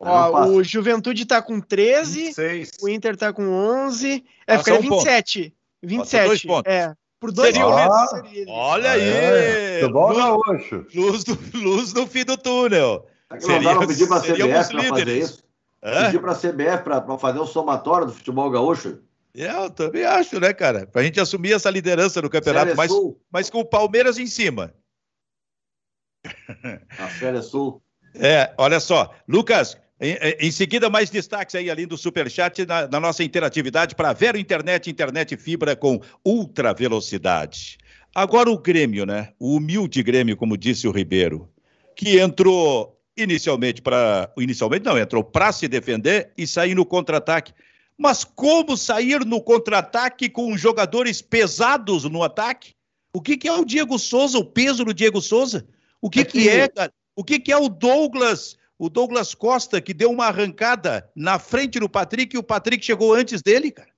[0.00, 2.70] Ó, o Juventude tá com 13, 26.
[2.82, 5.04] o Inter tá com 11, é, ficaria um ponto.
[5.04, 5.54] 27.
[5.82, 6.26] 27.
[6.26, 6.72] dois pontos.
[6.72, 7.70] É, por dois Seria
[8.32, 8.50] isso.
[8.50, 9.02] Olha aí!
[9.02, 10.86] É, luz, gaúcho.
[10.94, 13.06] luz, do, luz no fim do túnel.
[13.28, 15.44] Será que não dá pra pedir pra seríamos CBF pra fazer isso?
[15.82, 16.04] Hã?
[16.06, 19.02] Pedir pra CBF pra, pra fazer um somatório do futebol gaúcho?
[19.36, 20.86] É, eu também acho, né, cara?
[20.86, 22.92] Pra gente assumir essa liderança no campeonato, mas,
[23.32, 24.72] mas com o Palmeiras em cima.
[26.98, 27.82] A Série Sul.
[28.14, 33.00] É, olha só, Lucas, em, em seguida mais destaques aí além do superchat na, na
[33.00, 37.76] nossa interatividade para Vero Internet, internet fibra com ultra velocidade.
[38.14, 39.32] Agora o Grêmio, né?
[39.38, 41.50] O humilde Grêmio, como disse o Ribeiro,
[41.96, 47.52] que entrou inicialmente para, inicialmente não, entrou para se defender e sair no contra-ataque.
[47.96, 52.74] Mas como sair no contra-ataque com jogadores pesados no ataque?
[53.14, 55.64] O que, que é o Diego Souza, o peso do Diego Souza?
[56.02, 56.92] O que, É que que- é, cara?
[57.16, 61.78] O que, que é o Douglas, o Douglas Costa, que deu uma arrancada na frente
[61.78, 63.90] do Patrick e o Patrick chegou antes dele, cara?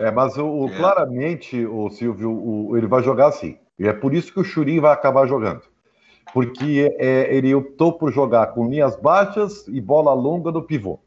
[0.00, 0.76] É, mas o, o- É.
[0.76, 3.56] claramente, o Silvio, o- ele vai jogar assim.
[3.78, 5.62] E é por isso que o Churin vai acabar jogando.
[6.32, 10.98] Porque é, ele optou por jogar com linhas baixas e bola longa no pivô.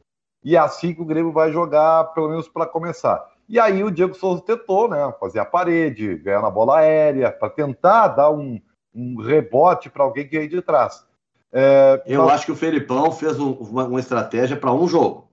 [0.43, 3.25] E é assim que o Grêmio vai jogar, pelo menos para começar.
[3.49, 5.13] E aí o Diego Souza tentou, né?
[5.19, 8.60] Fazer a parede, ganhar na bola aérea, para tentar dar um,
[8.93, 11.06] um rebote para alguém que vem de trás.
[11.51, 15.30] É, Eu mas- acho que o Felipão fez um- uma, uma estratégia para um jogo.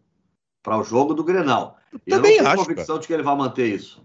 [0.62, 1.76] Para o jogo do Grenal.
[1.92, 4.02] Eu também não tenho acho, convicção de que ele vai manter isso.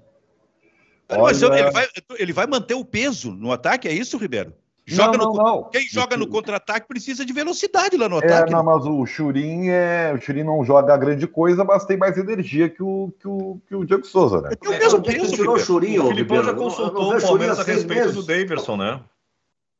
[1.09, 1.87] Mas Olha- ele vai,
[2.19, 4.53] ele vai manter o peso no ataque, é isso, Ribeiro?
[4.95, 5.63] Joga não, no, não, não.
[5.65, 8.51] Quem joga no contra-ataque precisa de velocidade lá no É, ataque.
[8.51, 10.13] não, mas o Churin é.
[10.15, 13.75] O Churin não joga grande coisa, mas tem mais energia que o, que o, que
[13.75, 14.49] o Diego Souza, né?
[14.55, 15.59] Tem o É, mesmo é peso, o.
[15.59, 18.15] Churinho, O Filipão já consultou não o Palmeiras a seis respeito meses.
[18.15, 18.99] do Daverson, né?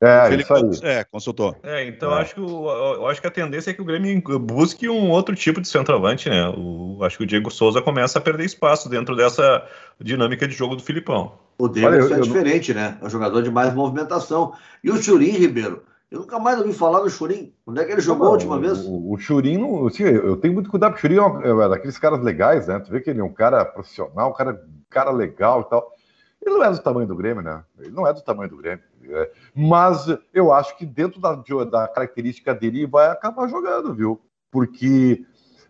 [0.01, 0.63] É, Ele isso aí.
[0.83, 1.55] É, consultou.
[1.61, 2.21] É, então É.
[2.21, 5.35] acho que o, eu acho que a tendência é que o Grêmio busque um outro
[5.35, 6.47] tipo de centroavante, né?
[6.55, 9.61] O, acho que o Diego Souza começa a perder espaço dentro dessa
[9.99, 11.33] dinâmica de jogo do Filipão.
[11.57, 12.97] O Davidson Olha, eu- é eu- diferente, né?
[13.01, 14.53] É um jogador de mais movimentação.
[14.81, 15.83] E o Churin, Ribeiro?
[16.09, 17.53] Eu nunca mais ouvi falar do Churin.
[17.67, 18.79] Onde é que ele jogou a última o, vez?
[18.85, 21.69] O, o Churin, não- assim, eu tenho muito cuidado, porque o Churin é, um- é
[21.69, 22.79] daqueles caras legais, né?
[22.79, 24.59] Tu vê que ele é um cara profissional, um cara,
[24.89, 25.93] cara legal e tal.
[26.41, 27.61] Ele não é do tamanho do Grêmio, né?
[27.77, 28.79] Ele não é do tamanho do Grêmio.
[29.11, 29.31] É.
[29.55, 34.19] Mas eu acho que dentro da, da característica dele vai acabar jogando, viu?
[34.51, 35.23] Porque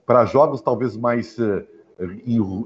[0.05, 1.37] para jogos talvez mais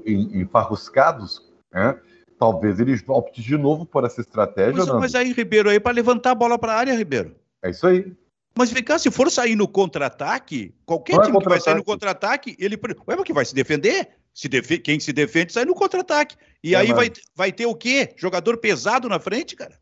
[0.06, 1.98] en- enfarruscados, né?
[2.38, 4.84] Talvez ele opte de novo por essa estratégia.
[4.84, 7.34] Mas, mas aí, Ribeiro, aí para levantar a bola para a área, Ribeiro.
[7.62, 8.12] É isso aí.
[8.56, 11.74] Mas vem cá, se for sair no contra-ataque, qualquer Não é time que vai sair
[11.74, 12.56] no contra-ataque.
[12.58, 12.76] ele.
[12.76, 14.10] Ué, mas que vai se defender?
[14.32, 16.36] Se defe- Quem se defende sai no contra-ataque.
[16.62, 18.14] E É, aí vai, vai ter o quê?
[18.16, 19.76] Jogador pesado na frente, cara?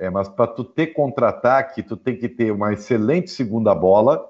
[0.00, 4.28] É, mas para tu ter contra-ataque, tu tem que ter uma excelente segunda bola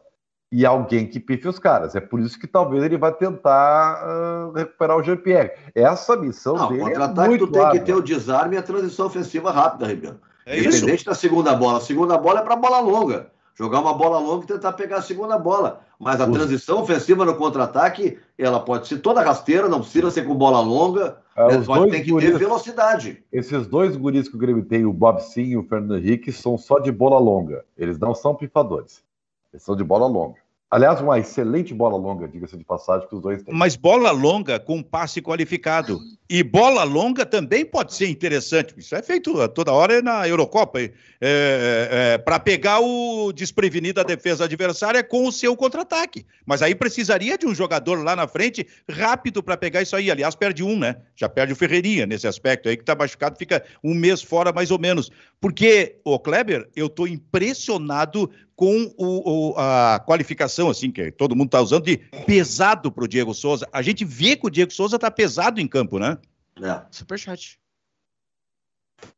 [0.52, 1.96] e alguém que pife os caras.
[1.96, 5.52] É por isso que talvez ele vai tentar uh, recuperar o Jean-Pierre.
[5.74, 8.62] Essa missão Não, dele é contra-ataque muito tu tem que ter o desarme e a
[8.62, 10.20] transição ofensiva rápida, Ribeiro.
[10.46, 10.68] É isso.
[10.68, 11.78] Independente da segunda bola.
[11.78, 13.32] A segunda bola é para bola longa.
[13.56, 15.80] Jogar uma bola longa e tentar pegar a segunda bola.
[16.04, 20.34] Mas a transição ofensiva no contra-ataque, ela pode ser toda rasteira, não precisa ser com
[20.34, 21.16] bola longa.
[21.34, 21.56] Ah, né?
[21.58, 23.24] os Pode dois ter que guris- ter velocidade.
[23.32, 26.58] Esses dois guris que o Grêmio tem, o Bob Sim e o Fernando Henrique, são
[26.58, 27.64] só de bola longa.
[27.76, 29.02] Eles não são pifadores.
[29.52, 30.36] Eles são de bola longa.
[30.70, 33.54] Aliás, uma excelente bola longa, diga-se de passagem, que os dois têm.
[33.54, 36.00] Mas bola longa com passe qualificado.
[36.28, 38.74] E bola longa também pode ser interessante.
[38.78, 40.78] Isso é feito toda hora na Eurocopa.
[42.24, 46.24] para pegar o desprevenido da defesa adversária com o seu contra-ataque.
[46.46, 50.10] Mas aí precisaria de um jogador lá na frente rápido para pegar isso aí.
[50.10, 50.96] Aliás, perde um, né?
[51.14, 54.70] Já perde o Ferreirinha nesse aspecto aí, que está machucado, fica um mês fora mais
[54.70, 55.10] ou menos.
[55.40, 61.48] Porque, o Kleber, eu estou impressionado com o- o- a qualificação, assim, que todo mundo
[61.48, 63.68] está usando, de pesado para o Diego Souza.
[63.72, 66.16] A gente vê que o Diego Souza está pesado em campo, né?
[66.62, 66.82] É.
[66.90, 67.58] Superchat.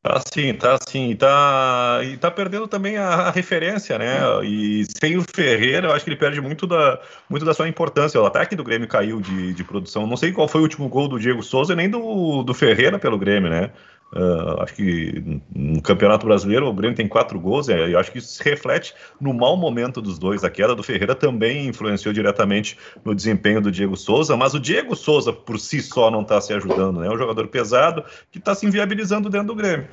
[0.03, 1.11] Tá sim, tá sim.
[1.11, 4.19] E tá, e tá perdendo também a, a referência, né?
[4.45, 8.21] E sem o Ferreira, eu acho que ele perde muito da, muito da sua importância.
[8.21, 10.07] O ataque do Grêmio caiu de, de produção.
[10.07, 13.19] Não sei qual foi o último gol do Diego Souza nem do, do Ferreira pelo
[13.19, 13.71] Grêmio, né?
[14.15, 18.19] Ah, acho que no Campeonato Brasileiro o Grêmio tem quatro gols, é, eu acho que
[18.19, 20.45] isso se reflete no mau momento dos dois.
[20.45, 24.95] A queda do Ferreira também influenciou diretamente no desempenho do Diego Souza, mas o Diego
[24.95, 27.09] Souza por si só não está se ajudando, né?
[27.09, 29.89] É um jogador pesado que está se inviabilizando dentro do Grêmio.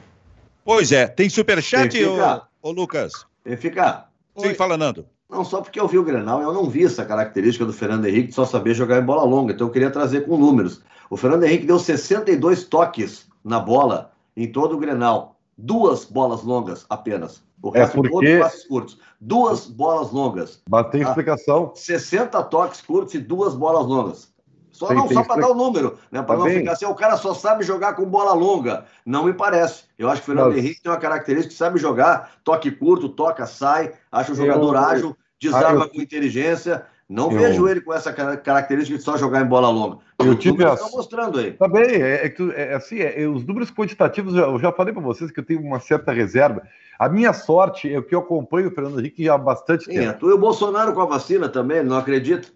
[0.64, 2.48] Pois é, tem superchat, que ô, ficar.
[2.62, 3.26] ô Lucas?
[3.46, 4.06] E fica.
[4.38, 5.06] Sim, fala, Nando.
[5.30, 8.30] Não, só porque eu vi o Grenal, eu não vi essa característica do Fernando Henrique
[8.30, 10.82] de só saber jogar em bola longa, então eu queria trazer com números.
[11.10, 15.36] O Fernando Henrique deu 62 toques na bola em todo o Grenal.
[15.58, 17.44] Duas bolas longas apenas.
[17.62, 19.00] O É resto porque- todos passes curtos.
[19.22, 20.62] Duas bolas longas.
[20.70, 21.08] Mas tem Ah.
[21.10, 21.72] explicação.
[21.76, 24.34] 60 toques curtos e duas bolas longas.
[24.72, 26.24] Só Tem- não, tem só para dar o número, né?
[26.24, 28.86] Para Tá não ficar assim, o cara só sabe jogar com bola longa.
[29.06, 29.84] Não me parece.
[30.00, 33.08] Eu acho que o Fernando Mas- Henrique tem uma característica que sabe jogar, toque curto,
[33.08, 36.86] toca, sai, acha o jogador Eu- ágil, desarma Ah, eu- com inteligência.
[37.14, 40.00] Não Eu- vejo ele com essa cara- característica de só jogar em bola longa.
[40.18, 41.52] Eu tive estão mostrando aí.
[41.52, 45.04] Tá bem, é, é é assim, é, é, os números quantitativos, eu já falei para
[45.04, 46.64] vocês que eu tenho uma certa reserva.
[46.98, 50.20] A minha sorte é que eu acompanho o Fernando Henrique há bastante Sim, é tempo.
[50.22, 52.48] tu e o Bolsonaro com a vacina também, ele não acredita?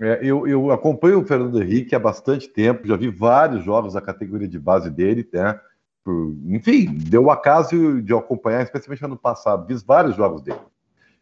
[0.00, 4.00] É, eu, eu acompanho o Fernando Henrique há bastante tempo, já vi vários jogos da
[4.00, 5.58] categoria de base dele, né?
[6.04, 10.58] Por- enfim, deu o acaso de acompanhar, especialmente ano passado, vi vários jogos dele.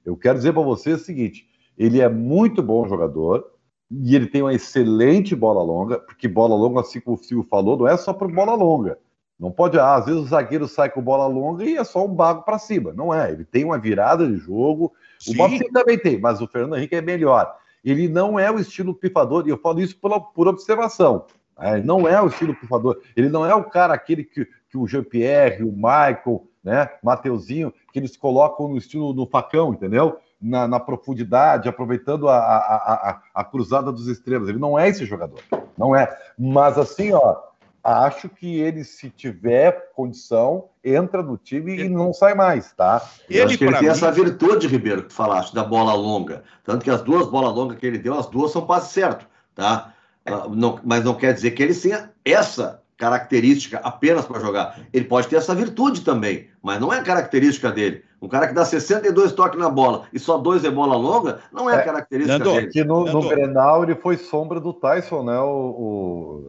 [0.04, 3.50] Eu quero dizer para vocês o seguinte: ele é muito bom jogador
[3.90, 7.76] e ele tem uma excelente bola longa, porque bola longa, assim como o Silvio falou,
[7.76, 8.98] não é só por bola longa.
[9.38, 12.14] Não pode, ah, às vezes o zagueiro sai com bola longa e é só um
[12.14, 12.92] bago para cima.
[12.92, 14.92] Não é, ele tem uma virada de jogo.
[15.26, 15.36] O Sim.
[15.36, 17.52] Bob também tem, mas o Fernando Henrique é melhor.
[17.84, 21.26] Ele não é o estilo pifador, e eu falo isso por, por observação.
[21.58, 21.78] né?
[21.78, 23.00] Ele não é o estilo pifador.
[23.16, 27.98] Ele não é o cara aquele que, que o Jean-Pierre, o Michael, né, Mateuzinho, que
[27.98, 30.18] eles colocam no estilo do facão, entendeu?
[30.42, 34.48] Na, na profundidade, aproveitando a, a, a, a- cruzada dos extremos.
[34.48, 35.38] Ele não é esse jogador.
[35.78, 36.08] Não é.
[36.36, 37.36] Mas assim, ó,
[37.82, 43.00] acho que ele, se tiver condição, entra no time e não sai mais, tá?
[43.30, 45.94] Eu Ele, acho que ele tem mim- essa virtude, Ribeiro, que tu falaste, da bola
[45.94, 46.42] longa.
[46.64, 49.24] Tanto que as duas bolas longas que ele deu, as duas são passe certo,
[49.54, 49.94] tá?
[50.26, 54.80] Ah, não- mas não quer dizer que ele tenha essa característica apenas para jogar.
[54.92, 58.02] Ele pode ter essa virtude também, mas não é característica dele.
[58.20, 61.68] Um cara que dá 62 toques na bola e só dois é bola longa, não
[61.68, 62.66] é, É, característica Nando, dele.
[62.68, 63.28] Que no, no Nando.
[63.28, 65.38] Grenal ele foi sombra do Tyson, né?
[65.40, 66.46] O,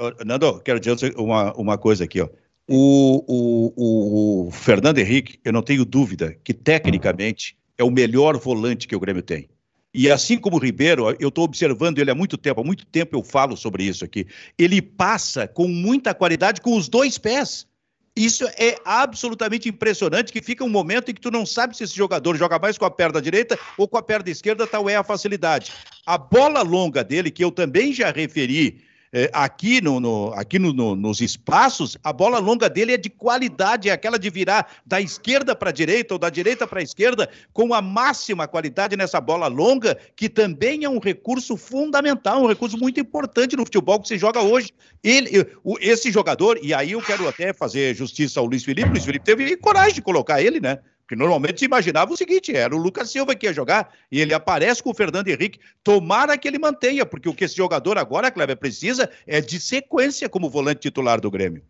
[0.00, 2.28] Ô, Nando, quero dizer uma, uma coisa aqui, ó.
[2.66, 8.88] O, o, o Fernando Henrique, eu não tenho dúvida que tecnicamente é o melhor volante
[8.88, 9.48] que o Grêmio tem.
[9.94, 13.16] E assim como o Ribeiro, eu estou observando ele há muito tempo, há muito tempo
[13.16, 14.26] eu falo sobre isso aqui.
[14.58, 17.66] Ele passa com muita qualidade com os dois pés.
[18.14, 21.96] Isso é absolutamente impressionante, que fica um momento em que tu não sabe se esse
[21.96, 25.04] jogador joga mais com a perna direita ou com a perna esquerda, tal é a
[25.04, 25.72] facilidade.
[26.04, 28.82] A bola longa dele, que eu também já referi
[29.12, 33.10] é, aqui, no, no- aqui no- no- nos espaços, a bola longa dele é de
[33.10, 36.82] qualidade, é aquela de virar da esquerda para a direita ou da direita para a
[36.82, 42.46] esquerda, com a máxima qualidade nessa bola longa, que também é um recurso fundamental, um
[42.48, 44.70] recurso muito importante no futebol que se joga hoje.
[45.04, 49.04] Ele, o- esse jogador, e aí eu quero até fazer justiça ao Luiz Felipe, Luiz
[49.04, 50.78] Felipe teve coragem de colocar ele, né?
[51.12, 54.32] Porque normalmente se imaginava o seguinte: era o Lucas Silva que ia jogar e ele
[54.32, 55.60] aparece com o Fernando Henrique.
[55.84, 60.26] Tomara que ele mantenha, porque o que esse jogador agora, Kleber, precisa é de sequência
[60.26, 61.62] como volante titular do Grêmio.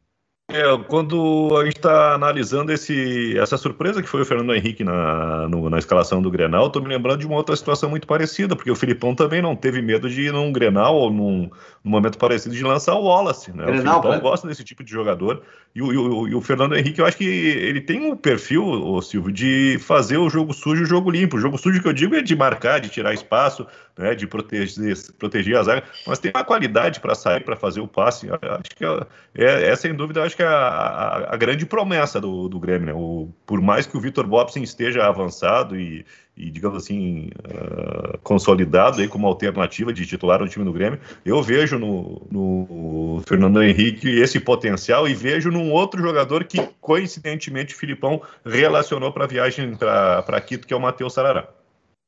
[0.52, 5.48] É, quando a gente está analisando esse, essa surpresa que foi o Fernando Henrique na,
[5.48, 8.70] no, na escalação do Grenal, estou me lembrando de uma outra situação muito parecida, porque
[8.70, 11.50] o Filipão também não teve medo de ir num Grenal ou num,
[11.82, 13.50] num momento parecido de lançar o Wallace.
[13.50, 13.64] Né?
[13.64, 15.42] Grenal, o Filipão gosta desse tipo de jogador.
[15.74, 18.62] E o, e, o, e o, Fernando Henrique, eu acho que ele tem um perfil,
[18.62, 21.38] o Silvio, de fazer o jogo sujo e o jogo limpo.
[21.38, 23.66] O jogo sujo que eu digo é de marcar, de tirar espaço,
[23.96, 27.88] né, de proteger, proteger a zaga, mas tem uma qualidade para sair, para fazer o
[27.88, 28.28] passe.
[28.30, 32.20] Acho que é, é, é, sem dúvida, acho que é a, a, a grande promessa
[32.20, 32.86] do, do Grêmio.
[32.86, 32.94] Né?
[32.94, 39.00] O, por mais que o Vitor Bobson esteja avançado e, e digamos assim, uh, consolidado
[39.00, 44.08] aí como alternativa de titular no time do Grêmio, eu vejo no, no Fernando Henrique
[44.08, 49.76] esse potencial e vejo num outro jogador que, coincidentemente, o Filipão relacionou para a viagem
[49.76, 51.46] para Quito, que é o Matheus Sarará.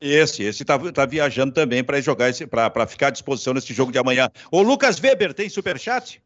[0.01, 3.99] Esse, esse está tá viajando também para jogar para ficar à disposição nesse jogo de
[3.99, 4.29] amanhã.
[4.51, 6.23] O Lucas Weber tem superchat?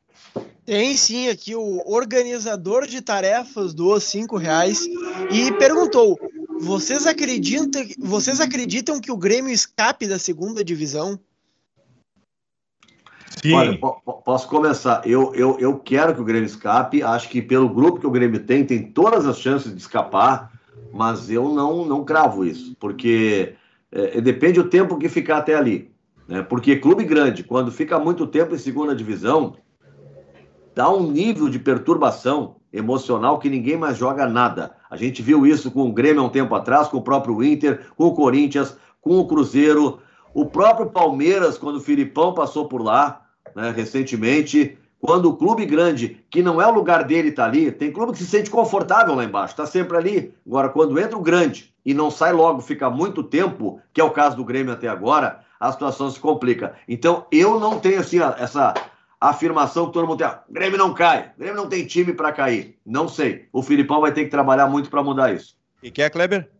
[0.64, 4.86] Tem sim, aqui o organizador de tarefas doou cinco reais
[5.30, 6.18] e perguntou:
[6.60, 11.18] vocês acreditam, vocês acreditam que o Grêmio escape da segunda divisão?
[13.40, 13.52] Sim.
[13.52, 15.02] Olha, posso começar.
[15.06, 17.02] Eu, eu, eu quero que o Grêmio escape.
[17.02, 20.58] Acho que pelo grupo que o Grêmio tem, tem todas as chances de escapar
[20.92, 23.54] mas eu não, não cravo isso, porque
[23.90, 25.90] é, depende do tempo que ficar até ali.
[26.26, 26.42] Né?
[26.42, 29.56] Porque clube grande, quando fica muito tempo em segunda divisão,
[30.74, 34.72] dá um nível de perturbação emocional que ninguém mais joga nada.
[34.90, 37.86] A gente viu isso com o Grêmio há um tempo atrás, com o próprio Inter,
[37.96, 40.00] com o Corinthians, com o Cruzeiro,
[40.34, 43.22] o próprio Palmeiras, quando o Filipão passou por lá,
[43.56, 47.90] né, recentemente, quando o clube grande, que não é o lugar dele, está ali, tem
[47.90, 50.34] clube que se sente confortável lá embaixo, está sempre ali.
[50.46, 54.10] Agora, quando entra o grande e não sai logo, fica muito tempo, que é o
[54.10, 56.74] caso do Grêmio até agora, a situação se complica.
[56.86, 58.74] Então, eu não tenho assim, essa
[59.18, 60.28] afirmação que todo mundo tem.
[60.50, 62.76] Grêmio não cai, Grêmio não tem time para cair.
[62.84, 63.48] Não sei.
[63.50, 65.56] O Filipão vai ter que trabalhar muito para mudar isso.
[65.82, 66.50] E quer, Kleber?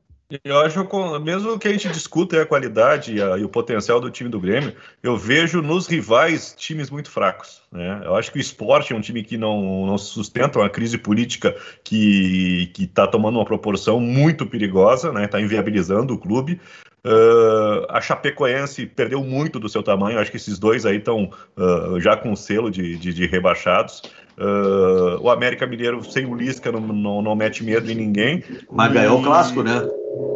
[0.44, 0.86] Eu acho
[1.20, 4.38] mesmo que a gente discuta a qualidade e, a, e, o potencial do time do
[4.38, 7.62] Grêmio, eu vejo nos rivais times muito fracos.
[7.72, 8.02] Né?
[8.04, 11.56] Eu acho que o esporte é um time que não, não sustenta uma crise política
[11.82, 15.26] que está tomando uma proporção muito perigosa, está né?
[15.26, 16.60] Tá inviabilizando o clube.
[17.06, 21.98] Uh, a Chapecoense perdeu muito do seu tamanho, acho que esses dois aí estão uh,
[22.00, 24.02] já com selo de, de, de rebaixados.
[24.40, 28.44] Uh, o América Mineiro sem o Lisca não, não, não mete medo em ninguém.
[28.70, 28.94] Mas e...
[28.94, 29.88] ganhou o clássico, né?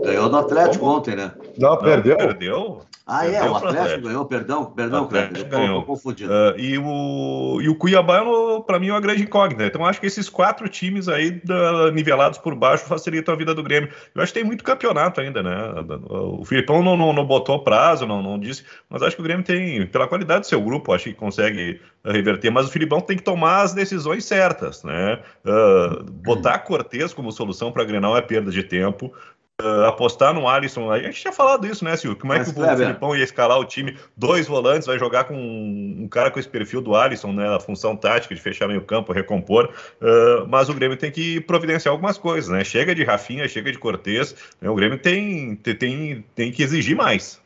[0.05, 0.97] Ganhou do Atlético Como?
[0.97, 1.31] ontem, né?
[1.57, 2.19] Não, perdeu.
[2.19, 2.83] Não, perdeu?
[3.15, 5.81] Ah, é, o Atlético, Atlético, ganhou, perdão, perdão, Atlético ganhou.
[5.81, 6.33] Tô confundindo.
[6.33, 8.23] Uh, e, o, e o Cuiabá,
[8.67, 9.67] para mim, é uma grande incógnita.
[9.67, 13.63] Então, acho que esses quatro times aí, da, nivelados por baixo, facilitam a vida do
[13.63, 13.91] Grêmio.
[14.15, 15.55] Eu acho que tem muito campeonato ainda, né?
[16.11, 19.45] O Filipão não, não, não botou prazo, não, não disse, mas acho que o Grêmio
[19.45, 22.51] tem, pela qualidade do seu grupo, acho que consegue reverter.
[22.51, 25.19] Mas o Filipão tem que tomar as decisões certas, né?
[25.45, 29.13] Uh, botar Cortez como solução para Grenal é perda de tempo
[29.61, 30.91] uh, apostar no Alisson.
[30.91, 32.19] A gente tinha falado isso, né, Silvio?
[32.19, 33.97] Como é que o, é, Filipão ia escalar o time?
[34.17, 37.55] Dois volantes, vai jogar com um, cara com esse perfil do Alisson, né?
[37.55, 39.73] A função tática de fechar meio campo, recompor.
[40.01, 42.65] Uh, mas o Grêmio tem que providenciar algumas coisas, né?
[42.65, 44.35] Chega de Rafinha, chega de Cortez.
[44.61, 44.69] Né?
[44.69, 47.41] O Grêmio tem, tem, tem que exigir mais.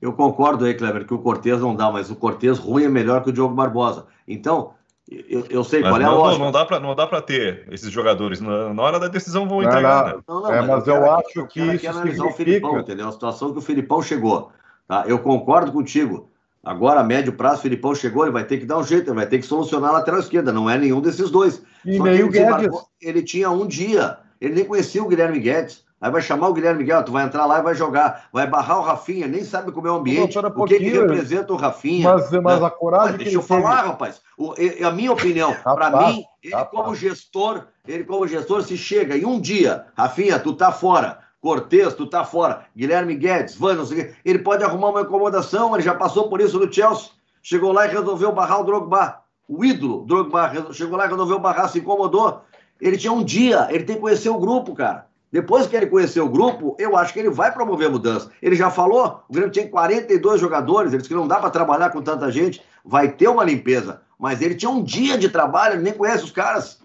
[0.00, 3.22] Eu concordo aí, Kleber, que o Cortez não dá, mas o Cortez ruim é melhor
[3.22, 4.06] que o Diogo Barbosa.
[4.28, 4.74] Então,
[5.08, 6.44] eu, eu sei mas qual é a lógica.
[6.44, 9.62] Não dá para não dá para ter esses jogadores na, na, hora da decisão vão
[9.62, 10.06] entregar.
[10.06, 10.22] Né?
[10.26, 12.24] Não, não, é, mas, eu, eu acho que isso significa...
[12.24, 13.08] o Filipão, entendeu?
[13.08, 14.50] A situação que o Filipão chegou,
[14.88, 15.04] tá?
[15.06, 16.28] Eu concordo contigo.
[16.64, 19.14] Agora, a médio prazo, o Filipão chegou, ele vai ter que dar um jeito, ele
[19.14, 20.52] vai ter que solucionar a lateral esquerda.
[20.52, 21.62] Não é nenhum desses dois.
[21.84, 22.76] E nem o Guedes.
[23.00, 25.85] Ele tinha um dia, ele nem conhecia o Guilherme Guedes.
[26.06, 28.78] Aí vai chamar o Guilherme Miguel, tu vai entrar lá e vai jogar, vai barrar
[28.78, 32.14] o Rafinha, nem sabe como é o ambiente, o que, que representa o Rafinha.
[32.14, 32.66] Mas, mas né?
[32.66, 33.14] a coragem.
[33.14, 33.88] Mas deixa eu falar, teve...
[33.88, 34.22] rapaz.
[34.38, 34.54] O,
[34.86, 36.70] a minha opinião, para mim, ele rapaz.
[36.70, 41.18] como gestor, ele como gestor, se chega em um dia, Rafinha, tu tá fora.
[41.40, 42.66] Cortez, tu tá fora.
[42.76, 43.76] Guilherme Guedes, Van,
[44.24, 47.10] ele pode arrumar uma incomodação, ele já passou por isso no Chelsea.
[47.42, 49.22] Chegou lá e resolveu barrar o Drogba.
[49.48, 52.42] O ídolo, Drogba, chegou lá e resolveu barrar, se incomodou.
[52.80, 55.06] Ele tinha um dia, ele tem que conhecer o grupo, cara.
[55.32, 58.30] Depois que ele conheceu o grupo, eu acho que ele vai promover mudança.
[58.40, 61.90] Ele já falou, o Grêmio tinha 42 jogadores, ele disse que não dá para trabalhar
[61.90, 64.00] com tanta gente, vai ter uma limpeza.
[64.18, 66.78] Mas ele tinha um dia de trabalho, ele nem conhece os caras.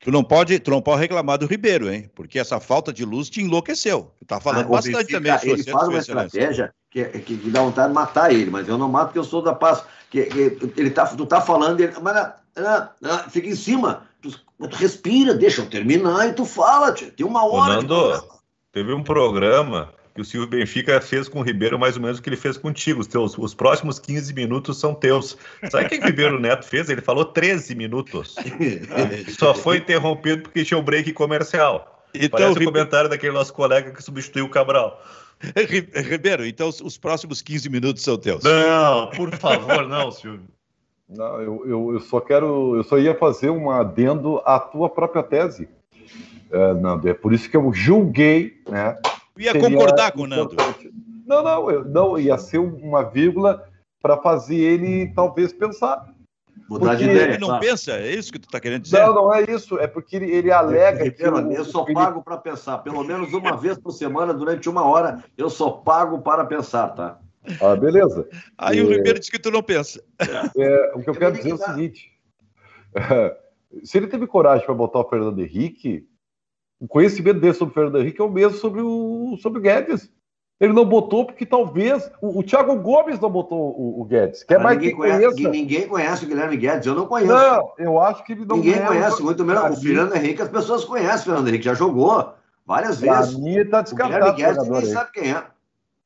[0.00, 2.10] Tu não pode, tu não pode reclamar do Ribeiro, hein?
[2.14, 4.12] Porque essa falta de luz te enlouqueceu.
[4.18, 5.52] Tu tá falando ah, bastante Benfica, também.
[5.54, 8.88] Ele faz uma estratégia que, que, que, dá vontade de matar ele, mas eu não
[8.88, 9.82] mato porque eu sou da paz.
[10.10, 14.06] Que, que ele tá, tu tá falando, ele, mas ah, ah, ah fica em cima.
[14.20, 14.30] Tu
[14.72, 17.10] respira, deixa eu terminar e tu fala, tia.
[17.10, 17.76] Tem uma hora.
[17.76, 18.24] Nando,
[18.72, 22.22] teve um programa que o Silvio Benfica fez com o Ribeiro mais ou menos o
[22.22, 23.00] que ele fez contigo.
[23.00, 25.36] Os, teus, os próximos 15 minutos são teus.
[25.70, 26.88] Sabe o que o Ribeiro Neto fez?
[26.88, 28.34] Ele falou 13 minutos.
[29.38, 32.02] Só foi interrompido porque tinha um break comercial.
[32.14, 32.72] Então, Parece o Ribe...
[32.72, 35.02] comentário daquele nosso colega que substituiu o Cabral.
[35.94, 38.42] Ribeiro, então os próximos 15 minutos são teus.
[38.42, 40.48] Não, por favor, não, Silvio.
[41.08, 45.22] Não, eu, eu, eu, só quero, eu só ia fazer um adendo à tua própria
[45.22, 45.68] tese,
[46.50, 47.08] é, Nando.
[47.08, 48.98] É por isso que eu julguei, né?
[49.38, 50.56] ia concordar com o Nando.
[51.24, 53.64] Não, não, eu, não, ia ser uma vírgula
[54.02, 56.12] para fazer ele talvez pensar.
[56.68, 57.28] Mudar porque de ideia.
[57.30, 57.58] Ele não tá.
[57.58, 58.98] pensa, é isso que tu está querendo dizer?
[58.98, 61.22] Não, não é isso, é porque ele, ele alega eu, que.
[61.22, 65.22] Eu, eu só pago para pensar, pelo menos uma vez por semana, durante uma hora,
[65.36, 67.18] eu só pago para pensar, tá?
[67.60, 68.28] Ah, beleza.
[68.56, 68.82] Aí é...
[68.82, 70.02] o Ribeiro disse que tu não pensa.
[70.56, 72.10] É, o que eu quero dizer é o seguinte:
[73.84, 76.06] se ele teve coragem para botar o Fernando Henrique,
[76.80, 80.10] o conhecimento dele sobre o Fernando Henrique é o mesmo sobre o, sobre o Guedes.
[80.58, 84.42] Ele não botou porque talvez o, o Thiago Gomes não botou o, o Guedes.
[84.42, 87.32] Quer mais ninguém, conhece, ninguém conhece o Guilherme Guedes, eu não conheço.
[87.32, 90.84] Não, eu acho que ele não Ninguém conhece, muito menos o Fernando Henrique, as pessoas
[90.84, 92.32] conhecem o Fernando Henrique, já jogou
[92.64, 93.38] várias vezes.
[93.38, 94.30] Mim, tá descartado.
[94.30, 95.44] O Guilherme Guedes ninguém sabe quem é.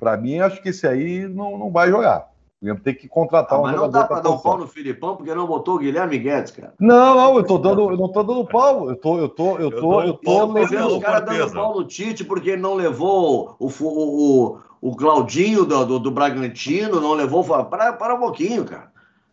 [0.01, 2.31] Para mim, acho que esse aí não, não vai jogar.
[2.63, 5.15] Vamos ter que contratar ah, um mas não dá para dar um pau no Filipão
[5.15, 6.73] porque não botou o Guilherme Guedes, cara.
[6.79, 8.89] Não, não, eu tô dando, eu não tô dando pau.
[8.89, 10.37] Eu tô, eu tô, eu tô, eu tô.
[10.41, 14.53] Eu tô vendo os caras dando pau no Tite porque ele não levou o, o,
[14.53, 17.45] o, o Claudinho do, do, do, Bragantino, não levou.
[17.45, 18.91] Para, para um pouquinho, cara.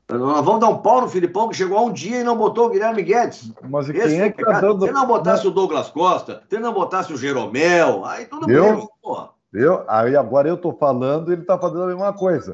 [0.09, 2.67] Nós vamos dar um pau no Filipão que chegou há um dia e não botou
[2.67, 3.53] o Guilherme Guedes.
[3.69, 4.85] Mas quem Esse, é que tá dando...
[4.85, 5.51] Se não botasse não.
[5.51, 9.36] o Douglas Costa, se não botasse o Jeromel, aí tudo bem, porra.
[9.57, 12.53] Eu, aí agora eu tô falando e ele tá fazendo a mesma coisa.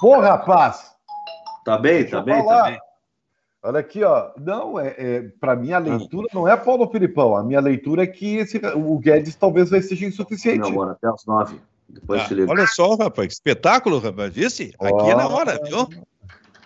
[0.00, 0.92] Pô, rapaz!
[1.64, 2.80] Tá bem, tá bem, tá bem.
[3.62, 4.30] Olha aqui, ó.
[4.36, 7.36] Não, é, é para mim a leitura não é Paulo Filipão.
[7.36, 10.58] A minha leitura é que esse, o Guedes talvez vai seja insuficiente.
[10.58, 11.60] Não, agora até as nove.
[11.88, 14.34] Depois ah, olha só, rapaz, que espetáculo, rapaz.
[14.34, 14.74] Vice?
[14.80, 15.10] Aqui oh.
[15.10, 15.88] é na hora, viu?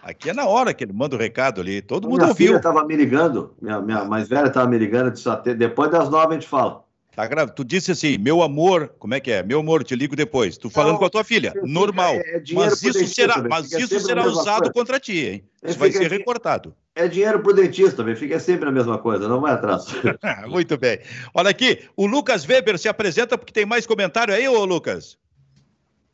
[0.03, 1.83] Aqui é na hora que ele manda o recado ali.
[1.83, 2.47] Todo mundo minha ouviu.
[2.47, 5.91] Minha filha estava me ligando, minha, minha mais velha estava me ligando, disse, até, depois
[5.91, 6.86] das nove a gente fala.
[7.17, 7.53] Tá grave.
[7.53, 9.43] Tu disse assim, meu amor, como é que é?
[9.43, 10.59] Meu amor, te ligo depois.
[10.59, 12.17] Tu falando não, com a tua filha, normal.
[12.17, 14.73] É, é mas isso será, mas isso será usado coisa.
[14.75, 15.43] contra ti, hein?
[15.65, 16.77] Isso vai ser recortado.
[16.95, 18.15] É dinheiro pro dentista, também.
[18.15, 19.87] Fica sempre a mesma coisa, não vai atrás.
[20.47, 21.01] Muito bem.
[21.33, 25.17] Olha aqui, o Lucas Weber se apresenta porque tem mais comentário aí, ô Lucas?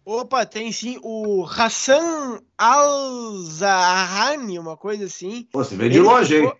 [0.05, 1.00] Opa, tem sim.
[1.03, 5.48] O Hassan Al-Zahani, uma coisa assim.
[5.50, 6.53] Pô, você vem de longe, ficou...
[6.53, 6.57] hein?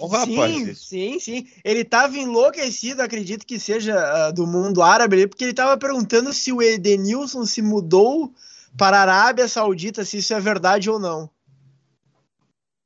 [0.00, 1.48] Oh, sim, sim, sim.
[1.62, 6.52] Ele estava enlouquecido, acredito que seja uh, do mundo árabe, porque ele estava perguntando se
[6.52, 8.32] o Edenilson se mudou
[8.78, 11.28] para a Arábia Saudita, se isso é verdade ou não.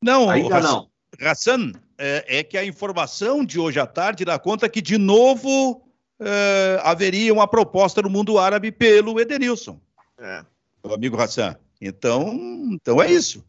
[0.02, 0.88] Não, ainda Hassan, não.
[1.20, 5.82] Hassan, é, é, que a informação de hoje à tarde dá conta que, de novo,
[6.20, 9.80] é, haveria uma proposta no mundo árabe pelo Edenilson.
[10.18, 10.44] É.
[10.82, 11.56] O amigo Hassan.
[11.80, 12.36] Então,
[12.72, 13.44] então é isso.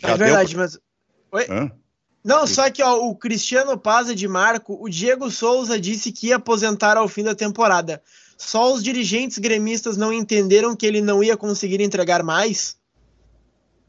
[0.00, 0.58] Já é verdade, deu...
[0.58, 0.78] mas.
[1.32, 1.46] Oi?
[1.50, 1.70] Hã?
[2.24, 6.36] Não, só que ó, o Cristiano Paz de Marco, o Diego Souza disse que ia
[6.36, 8.02] aposentar ao fim da temporada.
[8.36, 12.76] Só os dirigentes gremistas não entenderam que ele não ia conseguir entregar mais?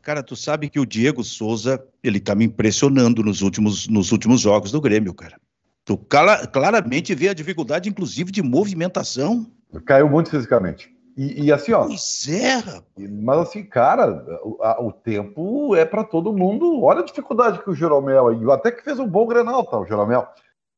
[0.02, 4.42] Cara, tu sabe que o Diego Souza, ele tá me impressionando nos últimos, nos últimos
[4.42, 5.40] jogos do Grêmio, cara.
[5.86, 9.52] Tu clara, claramente vê a dificuldade, inclusive, de movimentação.
[9.86, 10.92] Caiu muito fisicamente.
[11.20, 11.84] E, e, assim, ó.
[11.84, 12.64] Pois é,
[12.98, 16.82] Mas assim, cara, o, a, o tempo é para todo mundo.
[16.82, 18.40] Olha a dificuldade que o Jeromel aí.
[18.50, 20.26] Até que fez um bom granal, tá, o Jeromel.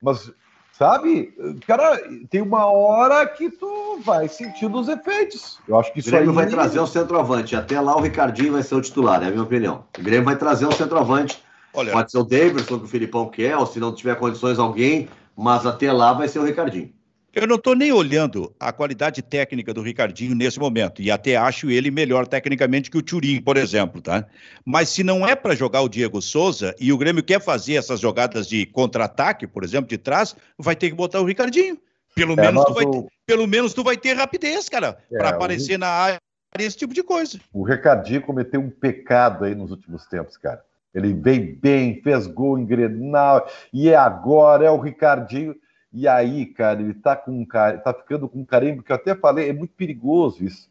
[0.01, 0.33] Mas,
[0.73, 1.31] sabe,
[1.67, 1.95] cara,
[2.31, 5.59] tem uma hora que tu vai sentindo os efeitos.
[5.67, 6.35] Eu acho que isso O Grêmio aí...
[6.35, 7.55] vai trazer um centroavante.
[7.55, 9.85] Até lá o Ricardinho vai ser o titular, é a minha opinião.
[9.95, 11.39] O Grêmio vai trazer um centroavante.
[11.71, 11.91] Olha...
[11.91, 15.07] Pode ser o Davidson, que o Filipão quer, ou se não tiver condições, alguém.
[15.37, 16.91] Mas até lá vai ser o Ricardinho.
[17.33, 21.71] Eu não estou nem olhando a qualidade técnica do Ricardinho nesse momento, e até acho
[21.71, 24.25] ele melhor tecnicamente que o Turim, por exemplo, tá?
[24.65, 28.01] Mas se não é para jogar o Diego Souza e o Grêmio quer fazer essas
[28.01, 31.77] jogadas de contra-ataque, por exemplo, de trás, vai ter que botar o Ricardinho.
[32.13, 35.29] Pelo, é, menos, tu vai ter, pelo menos tu vai ter rapidez, cara, é, para
[35.29, 35.79] aparecer o...
[35.79, 36.17] na área,
[36.59, 37.39] esse tipo de coisa.
[37.53, 40.61] O Ricardinho cometeu um pecado aí nos últimos tempos, cara.
[40.93, 45.55] Ele veio bem, fez gol em Grenal, e é agora, é o Ricardinho
[45.93, 49.13] e aí, cara, ele tá com um tá ficando com um carimbo que eu até
[49.13, 50.69] falei, é muito perigoso isso.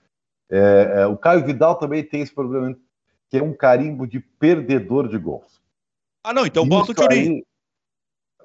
[0.49, 2.77] É, é, o Caio Vidal também tem esse problema,
[3.29, 5.61] que é um carimbo de perdedor de gols.
[6.25, 7.45] Ah, não, então bota o Turim.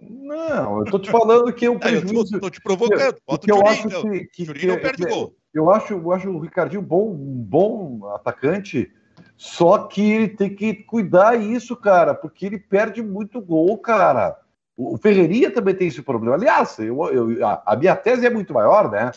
[0.01, 2.35] Não, eu tô te falando que é um prejuízo.
[2.35, 3.17] É, eu tô, te provocando.
[3.25, 4.01] Bota que o Turim, eu acho então.
[4.03, 5.35] que, que, que, não perde gol.
[5.53, 8.91] Eu acho, eu acho o Ricardinho bom, um bom atacante,
[9.37, 14.37] só que ele tem que cuidar isso, cara, porque ele perde muito gol, cara.
[14.77, 16.35] O Ferreirinha também tem esse problema.
[16.35, 19.11] Aliás, eu, eu, a, a, minha tese é muito maior, né?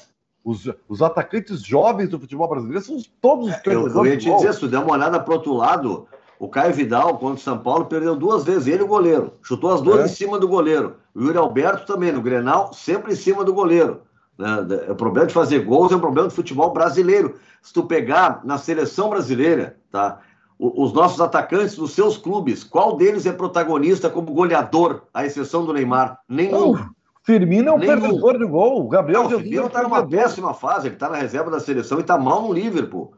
[0.45, 4.55] Os, os atacantes jovens do futebol brasileiro são todos os Eu, eu ia te dizer,
[4.55, 6.07] se tu der uma olhada pro outro lado,
[6.39, 9.33] o Caio Vidal contra o São Paulo perdeu duas vezes, ele e o goleiro.
[9.43, 10.05] Chutou as duas É.
[10.05, 10.97] em cima do goleiro.
[11.15, 14.03] O Yuri Alberto também, no Grenal, sempre em cima do goleiro.
[14.39, 14.59] né?
[14.89, 17.35] O problema de fazer gols é um problema do futebol brasileiro.
[17.61, 20.21] Se tu pegar na seleção brasileira, tá?
[20.59, 25.73] Os nossos atacantes dos seus clubes, qual deles é protagonista como goleador, à exceção do
[25.73, 26.19] Neymar?
[26.29, 26.73] Nenhum.
[26.73, 26.91] Não,
[27.23, 28.01] Firmino é um Nenhum.
[28.01, 28.87] perdedor de gol.
[28.87, 31.19] O Gabriel Não, o Jesus Firmino é um está numa péssima fase, ele está na
[31.19, 33.13] reserva da seleção e está mal no Liverpool.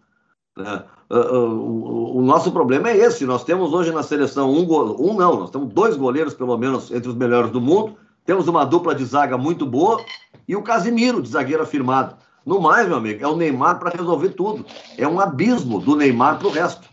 [0.56, 0.82] né?
[1.08, 3.24] Ah, ah, o, nosso problema é esse.
[3.24, 6.90] Nós temos hoje na seleção um gol, um não, nós temos dois goleiros, pelo menos,
[6.90, 7.96] entre os melhores do mundo.
[8.24, 10.04] Temos uma dupla de zaga muito boa
[10.46, 12.16] e o Casimiro, de zagueiro afirmado.
[12.44, 14.64] No mais, meu amigo, é o Neymar para resolver tudo.
[14.98, 16.88] É um abismo do Neymar para o resto.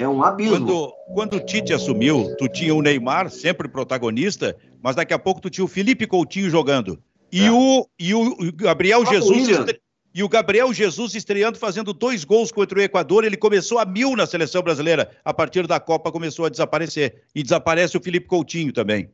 [0.00, 0.56] É um abismo.
[0.66, 5.40] Quando, quando o Tite assumiu, tu tinha o Neymar, sempre protagonista, mas daqui a pouco
[5.40, 6.98] tu tinha o Felipe Coutinho jogando.
[7.32, 7.50] E, É.
[7.50, 9.48] o, e o, Gabriel Ah, Jesus.
[9.48, 9.80] Estre-
[10.12, 13.22] E o Gabriel Jesus estreando, fazendo dois gols contra o Equador.
[13.24, 15.08] Ele começou a mil na seleção brasileira.
[15.24, 17.22] A partir da Copa começou a desaparecer.
[17.32, 19.08] E desaparece o Felipe Coutinho também.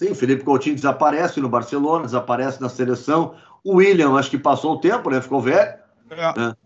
[0.00, 3.36] Sim, o Felipe Coutinho desaparece no Barcelona, desaparece na seleção.
[3.62, 5.20] O William, acho que passou o tempo, né?
[5.20, 5.74] Ficou velho.
[6.10, 6.56] É.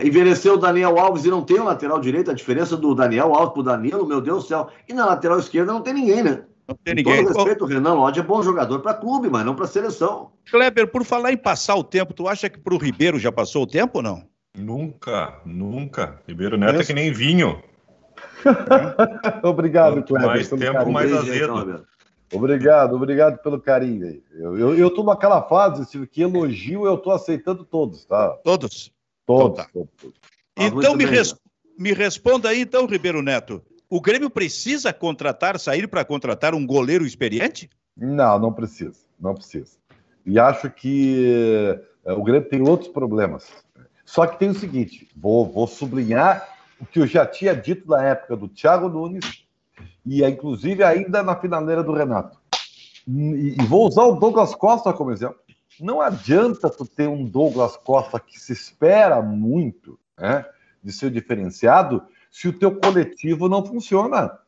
[0.00, 2.30] Envelheceu o Daniel Alves e não tem o lateral direito.
[2.30, 4.68] A diferença do Daniel Alves pro Danilo, meu Deus do céu.
[4.88, 6.42] E na lateral esquerda não tem ninguém, né?
[6.66, 7.24] Não tem Com ninguém.
[7.26, 10.30] todo respeito, o Renan Lodge é bom jogador para clube, mas não para seleção.
[10.50, 13.66] Kleber, por falar em passar o tempo, tu acha que pro Ribeiro já passou o
[13.66, 14.22] tempo ou não?
[14.56, 16.20] Nunca, nunca.
[16.26, 17.62] Ribeiro Neto é que nem vinho.
[19.42, 20.26] Obrigado, Quanto Kleber.
[20.28, 20.92] mais pelo tempo, carinho.
[20.92, 21.60] mais azedo.
[21.60, 21.84] então.
[22.34, 24.22] Obrigado, obrigado pelo carinho aí.
[24.32, 28.30] Eu, eu, eu tô naquela fase, Silvio, que elogio eu tô aceitando todos, tá?
[28.42, 28.90] Todos.
[29.26, 29.58] Todos.
[29.60, 29.70] Então tá.
[29.72, 30.14] todos.
[30.56, 31.34] Então me, res-
[31.78, 33.62] me responda aí, então, Ribeiro Neto.
[33.88, 37.68] O Grêmio precisa contratar, sair para contratar um goleiro experiente?
[37.96, 39.72] Não, não precisa, não precisa.
[40.24, 43.48] E acho que eh, o Grêmio tem outros problemas.
[44.04, 46.48] Só que tem o seguinte, vou, vou sublinhar
[46.80, 49.44] o que eu já tinha dito na época do Thiago Nunes
[50.04, 52.38] e inclusive ainda na finaleira do Renato.
[53.06, 55.36] E, e vou usar o Douglas Costa como exemplo.
[55.80, 60.44] Não adianta tu ter um Douglas Costa que se espera muito né,
[60.82, 64.38] de ser diferenciado se o teu coletivo não funciona.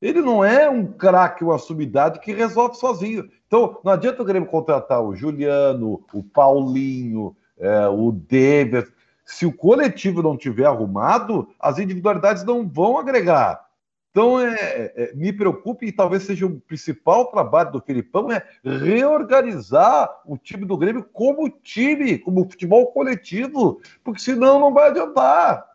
[0.00, 3.30] Ele não é um craque, uma sumidade que resolve sozinho.
[3.46, 8.88] Então, não adianta o Grêmio contratar o Juliano, o Paulinho, é, o David.
[9.24, 13.64] Se o coletivo não tiver arrumado, as individualidades não vão agregar.
[14.12, 20.20] Então, é, é, me preocupe, e talvez seja o principal trabalho do Filipão, é reorganizar
[20.26, 25.66] o time do Grêmio como time, como futebol coletivo, porque senão não vai adiantar.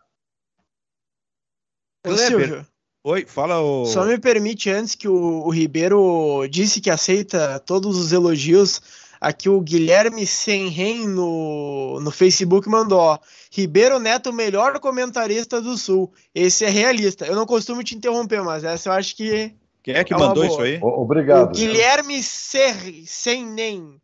[2.04, 2.64] Kleber,
[3.02, 3.86] Oi, fala o.
[3.86, 9.07] só me permite antes que o, o Ribeiro disse que aceita todos os elogios.
[9.20, 13.18] Aqui o Guilherme Senren no, no Facebook mandou, ó.
[13.52, 16.12] Ribeiro Neto, o melhor comentarista do Sul.
[16.34, 17.26] Esse é realista.
[17.26, 19.54] Eu não costumo te interromper, mas essa eu acho que.
[19.82, 20.46] Quem é que É mandou boa.
[20.46, 20.78] isso aí?
[20.82, 21.48] O- Obrigado.
[21.48, 22.74] O Guilherme Ser,
[23.06, 24.00] Senen.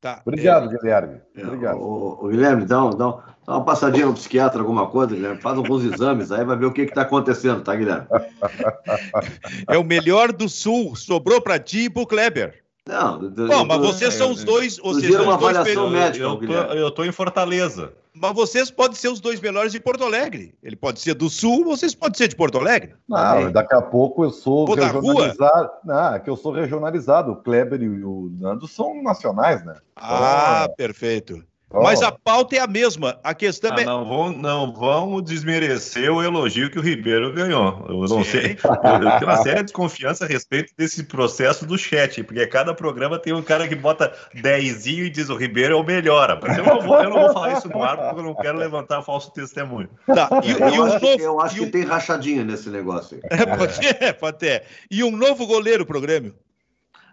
[0.00, 0.20] Tá.
[0.26, 1.20] Obrigado, Guilherme.
[1.36, 1.78] É, Obrigado.
[1.78, 5.40] O, o Guilherme, dá, um- dá, um- dá uma passadinha no psiquiatra, alguma coisa, Guilherme.
[5.40, 8.06] Faz alguns exames, aí vai ver o que está acontecendo, tá, Guilherme?
[9.68, 10.94] É o melhor do Sul.
[10.96, 12.61] Sobrou para ti e pro Kleber.
[12.86, 14.78] Não, Bom, mas vocês são os dois.
[14.78, 16.24] Vocês são uma os dois avaliação médica.
[16.24, 16.76] Eu, tô, Guilherme.
[16.80, 17.92] eu tô em Fortaleza.
[18.14, 20.54] Mas vocês podem ser os dois melhores de Porto Alegre.
[20.62, 22.94] Ele pode ser do Sul, vocês podem ser de Porto Alegre.
[23.08, 25.70] Não, daqui a pouco eu sou Pô, regionalizado.
[25.84, 27.32] Não, é que eu sou regionalizado.
[27.32, 29.76] O Kleber e o Nando são nacionais, né?
[29.96, 30.74] Ah, Oh.
[30.76, 31.42] perfeito.
[31.74, 33.18] Oh, Mas a pauta é a mesma.
[33.24, 33.84] A questão Ah, é.
[33.84, 37.86] não, vão, não vamos desmerecer o elogio que o Ribeiro ganhou.
[37.88, 38.24] Eu não Sim.
[38.24, 38.58] sei.
[38.62, 43.18] Eu, eu tenho uma séria desconfiança a respeito desse processo do chat, porque cada programa
[43.18, 46.38] tem um cara que bota dezinho e diz o Ribeiro é o melhor.
[46.42, 48.58] Mas eu não vou, eu não vou falar isso no ar, porque eu não quero
[48.58, 49.88] levantar falso testemunho.
[50.14, 51.22] Tá, e, e Eu um acho, que, novo.
[51.22, 53.22] eu acho e que um- tem rachadinha nesse negócio aí.
[53.40, 54.62] É, pode ter, pode ter.
[54.90, 56.34] E um novo goleiro pro Grêmio.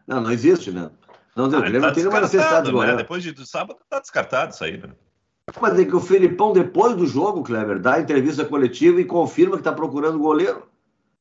[0.05, 0.89] Não, não existe, né?
[1.35, 2.71] Não, o Ah, Grêmio tá tem nenhuma necessidade de né?
[2.73, 2.97] goleiro.
[2.97, 4.89] Depois de do sábado tá descartado isso aí, né?
[5.59, 9.61] Mas é que o Felipão, depois do jogo, Kleber, dá entrevista coletiva e confirma que
[9.61, 10.63] está procurando goleiro.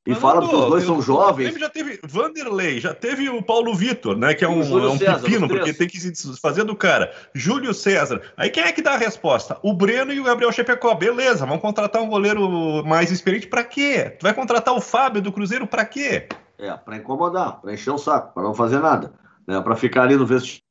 [0.07, 1.55] E Mas fala que os dois o- são O jovens.
[1.59, 4.33] Já teve Vanderlei, já teve o Paulo Vitor, né?
[4.35, 7.13] Que é o um, é um César, pepino, porque tem que se fazer do cara.
[7.35, 8.23] Júlio César.
[8.37, 9.59] Aí quem é que dá a resposta?
[9.63, 10.95] O Breno e o Gabriel Chepecó.
[10.95, 14.17] Beleza, vamos contratar um goleiro mais experiente pra quê?
[14.19, 16.27] Tu vai contratar o Fábio do Cruzeiro pra quê?
[16.59, 19.13] É, para incomodar, para encher o saco, para não fazer nada.
[19.49, 19.61] Né?
[19.61, 20.63] Para ficar ali no vestiário,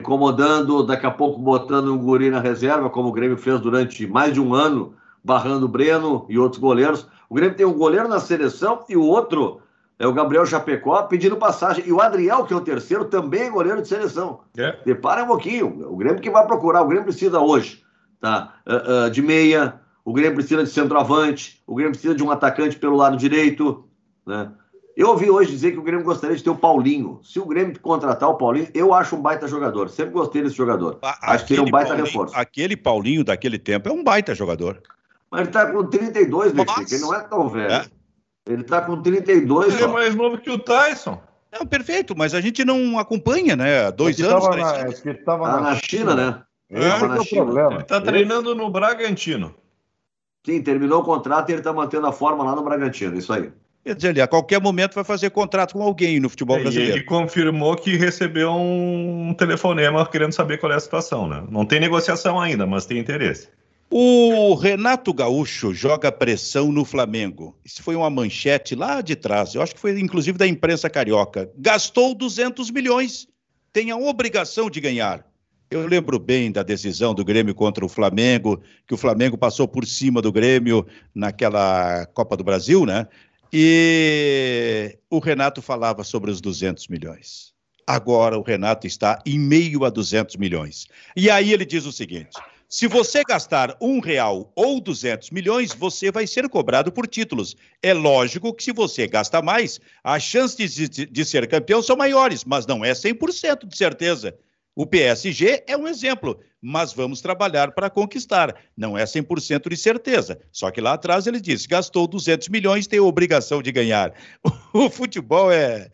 [0.00, 4.34] incomodando, daqui a pouco botando um guri na reserva, como o Grêmio fez durante mais
[4.34, 4.94] de um ano,
[5.24, 7.08] barrando o Breno e outros goleiros.
[7.30, 9.60] O Grêmio tem um goleiro na seleção e o outro
[9.98, 11.84] é o Gabriel Chapecó pedindo passagem.
[11.86, 14.40] E o Adriel, que é o terceiro, também é goleiro de seleção.
[14.56, 14.76] É.
[14.84, 15.90] Depara um pouquinho.
[15.90, 16.82] O Grêmio que vai procurar.
[16.82, 17.84] O Grêmio precisa hoje
[18.24, 18.54] tá?
[18.66, 19.78] Uh, uh, de meia.
[20.02, 21.62] O Grêmio precisa de centroavante.
[21.66, 23.86] O Grêmio precisa de um atacante pelo lado direito.
[24.26, 24.50] Né?
[24.96, 27.20] Eu ouvi hoje dizer que o Grêmio gostaria de ter o Paulinho.
[27.24, 29.88] Se o Grêmio contratar o Paulinho, eu acho um baita jogador.
[29.88, 30.98] Sempre gostei desse jogador.
[31.02, 32.36] A, acho que ele é um baita Paulinho, reforço.
[32.36, 34.80] Aquele Paulinho daquele tempo é um baita jogador.
[35.30, 36.94] Mas ele tá com 32, Benfica.
[36.94, 37.72] Ele não é tão velho.
[37.72, 37.86] É?
[38.46, 39.74] Ele tá com 32.
[39.74, 41.20] Ele é mais novo que o Tyson.
[41.52, 43.86] Não, perfeito, mas a gente não acompanha, né?
[43.86, 44.44] Há dois anos.
[44.44, 46.42] Tava na, que tava tá na, na China, né?
[46.70, 47.74] Esse é, é o problema.
[47.74, 49.54] Ele tá treinando no Bragantino.
[50.44, 53.50] Sim, terminou o contrato e ele tá mantendo a forma lá no Bragantino, isso aí.
[53.84, 56.94] Quer dizer, ele a qualquer momento vai fazer contrato com alguém no futebol brasileiro.
[56.94, 61.44] E ele confirmou que recebeu um telefonema querendo saber qual é a situação, né?
[61.50, 63.48] Não tem negociação ainda, mas tem interesse.
[63.90, 67.54] O Renato Gaúcho joga pressão no Flamengo.
[67.62, 69.54] Isso foi uma manchete lá de trás.
[69.54, 71.50] Eu acho que foi inclusive da imprensa carioca.
[71.58, 73.28] Gastou 200 milhões.
[73.70, 75.26] Tem a obrigação de ganhar.
[75.70, 79.84] Eu lembro bem da decisão do Grêmio contra o Flamengo, que o Flamengo passou por
[79.84, 83.06] cima do Grêmio naquela Copa do Brasil, né?
[83.56, 87.54] E o Renato falava sobre os 200 milhões.
[87.86, 90.88] Agora o Renato está em meio a 200 milhões.
[91.14, 92.36] E aí ele diz o seguinte:
[92.68, 97.54] se você gastar um real ou 200 milhões, você vai ser cobrado por títulos.
[97.80, 102.44] É lógico que se você gasta mais, as chances de, de ser campeão são maiores,
[102.44, 104.36] mas não é 100% de certeza.
[104.76, 108.56] O PSG é um exemplo, mas vamos trabalhar para conquistar.
[108.76, 110.40] Não é 100% de certeza.
[110.50, 114.12] Só que lá atrás ele disse: gastou 200 milhões, tem obrigação de ganhar.
[114.74, 115.88] O futebol é.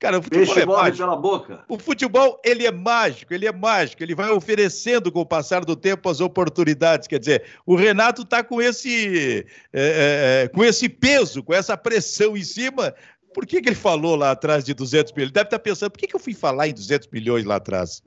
[0.00, 0.98] Cara, o futebol Peixe é mágico.
[0.98, 1.64] pela boca.
[1.68, 5.76] O futebol, ele é mágico, ele é mágico, ele vai oferecendo com o passar do
[5.76, 7.06] tempo as oportunidades.
[7.06, 12.36] Quer dizer, o Renato está com esse, é, é, com esse peso, com essa pressão
[12.36, 12.92] em cima.
[13.32, 15.28] Por que, que ele falou lá atrás de 200 milhões?
[15.28, 18.02] Ele deve estar pensando, por que, que eu fui falar em 200 milhões lá atrás?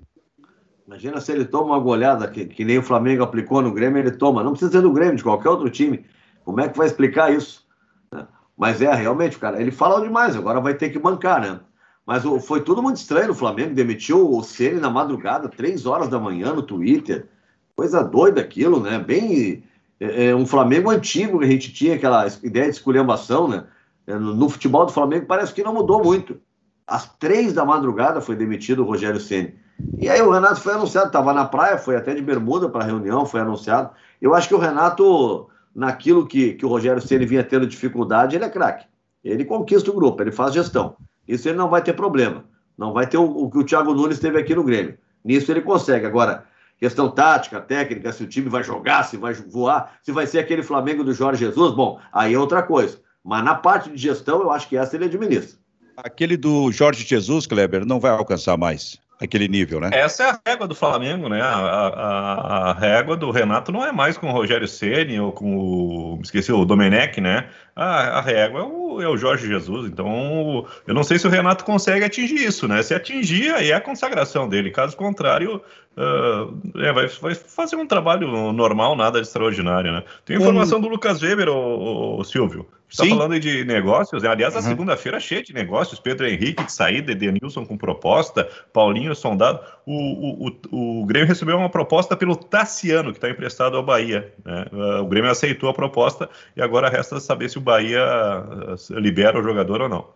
[0.87, 4.11] Imagina se ele toma uma goleada que, que nem o Flamengo aplicou no Grêmio, ele
[4.11, 4.41] toma.
[4.41, 6.05] Não precisa ser do Grêmio, de qualquer outro time.
[6.45, 7.67] Como é que vai explicar isso?
[8.15, 8.23] É.
[8.57, 11.59] Mas é, realmente, cara, ele fala demais, agora vai ter que bancar, né?
[12.05, 16.17] Mas foi tudo muito estranho no Flamengo, demitiu o Ceni na madrugada, três horas da
[16.17, 17.27] manhã no Twitter.
[17.75, 18.97] Coisa doida aquilo, né?
[18.97, 19.63] Bem.
[19.99, 23.65] É, é um Flamengo antigo que a gente tinha aquela ideia de esculhambação, né?
[24.07, 26.39] É, no, no futebol do Flamengo parece que não mudou muito.
[26.87, 29.53] Às três da madrugada foi demitido o Rogério Ceni.
[29.99, 32.87] E aí o Renato foi anunciado, estava na praia, foi até de bermuda para a
[32.87, 33.91] reunião, foi anunciado.
[34.21, 38.45] Eu acho que o Renato, naquilo que, que o Rogério Ceni vinha tendo dificuldade, ele
[38.45, 38.85] é craque.
[39.23, 40.95] Ele conquista o grupo, ele faz gestão.
[41.27, 42.45] Isso ele não vai ter problema.
[42.77, 44.97] Não vai ter o, o que o Thiago Nunes teve aqui no Grêmio.
[45.23, 46.05] Nisso ele consegue.
[46.05, 46.45] Agora,
[46.79, 50.63] questão tática, técnica, se o time vai jogar, se vai voar, se vai ser aquele
[50.63, 52.99] Flamengo do Jorge Jesus, bom, aí é outra coisa.
[53.23, 55.59] Mas na parte de gestão, eu acho que essa ele administra.
[55.97, 59.89] Aquele do Jorge Jesus, Kleber, não vai alcançar mais aquele nível, né?
[59.93, 61.41] Essa é a régua do Flamengo, né?
[61.41, 65.57] A, a, a régua do Renato não é mais com o Rogério Ceni ou com
[65.57, 66.19] o.
[66.21, 67.49] Esqueci, o Domenech, né?
[67.75, 69.89] A, a régua é o, é o, Jorge Jesus.
[69.89, 72.81] Então, eu não sei se o Renato consegue atingir isso, né?
[72.83, 74.71] Se atingir, aí é a consagração dele.
[74.71, 75.61] Caso contrário,
[75.97, 80.03] uh, é, vai, vai, fazer um trabalho normal, nada extraordinário, né?
[80.23, 80.81] Tem informação um...
[80.81, 82.67] do Lucas Weber, o, Silvio.
[82.89, 84.29] Está falando de negócios, né?
[84.29, 84.63] aliás, a uhum.
[84.63, 85.99] segunda-feira é cheia de negócios.
[85.99, 89.59] Pedro Henrique de saída, Edenilson com proposta, Paulinho sondado.
[89.85, 94.33] O, o, o, o Grêmio recebeu uma proposta pelo Tassiano, que está emprestado ao Bahia.
[94.45, 94.65] Né?
[94.71, 99.37] Uh, o Grêmio aceitou a proposta e agora resta saber se o Bahia uh, libera
[99.37, 100.07] o jogador ou não.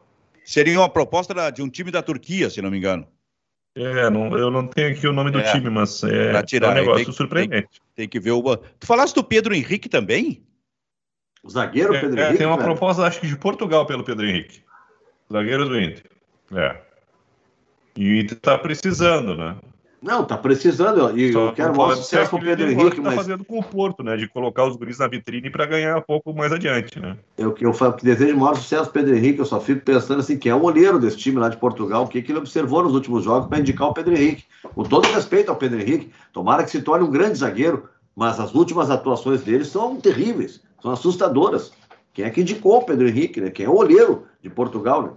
[0.46, 3.06] Seria uma proposta de um time da Turquia, se não me engano.
[3.76, 6.72] É, não, eu não tenho aqui o nome do é, time, mas é, tirar, é
[6.72, 7.70] um negócio tem, surpreendente.
[7.70, 8.58] Tem, tem, que ver o.
[8.58, 10.46] Tu falaste do Pedro Henrique também?
[11.42, 12.38] O zagueiro é, Pedro é, Henrique?
[12.40, 12.68] Tem uma velho?
[12.68, 14.62] proposta, acho que de Portugal pelo Pedro Henrique.
[15.32, 16.04] Zagueiro do Inter.
[16.54, 16.82] É.
[17.96, 19.56] E o Inter tá precisando, né?
[20.02, 21.16] Não, tá precisando.
[21.16, 22.96] E eu quero maior sucesso o Pedro Henrique.
[22.96, 23.16] Tá mas...
[23.16, 24.18] fazendo com o Porto, né?
[24.18, 27.16] De colocar os guris na vitrine para ganhar um pouco mais adiante, né?
[27.38, 29.40] Eu, eu, eu desejo maior sucesso pro Pedro Henrique.
[29.40, 32.04] Eu só fico pensando assim: quem é o olheiro desse time lá de Portugal?
[32.04, 34.46] O que, que ele observou nos últimos jogos para indicar o Pedro Henrique?
[34.74, 38.56] Com todo respeito ao Pedro Henrique, tomara que se torne um grande zagueiro, mas as
[38.56, 41.72] últimas atuações dele são terríveis, são assustadoras.
[42.12, 43.52] Quem é que indicou o Pedro Henrique, né?
[43.52, 45.10] Quem é o olheiro de Portugal, né?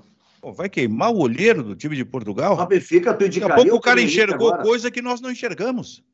[0.45, 2.59] Pô, vai queimar o olheiro do time de Portugal?
[2.59, 4.63] O Benfica, Daqui a pouco o cara enxergou agora.
[4.63, 6.05] coisa que nós não enxergamos.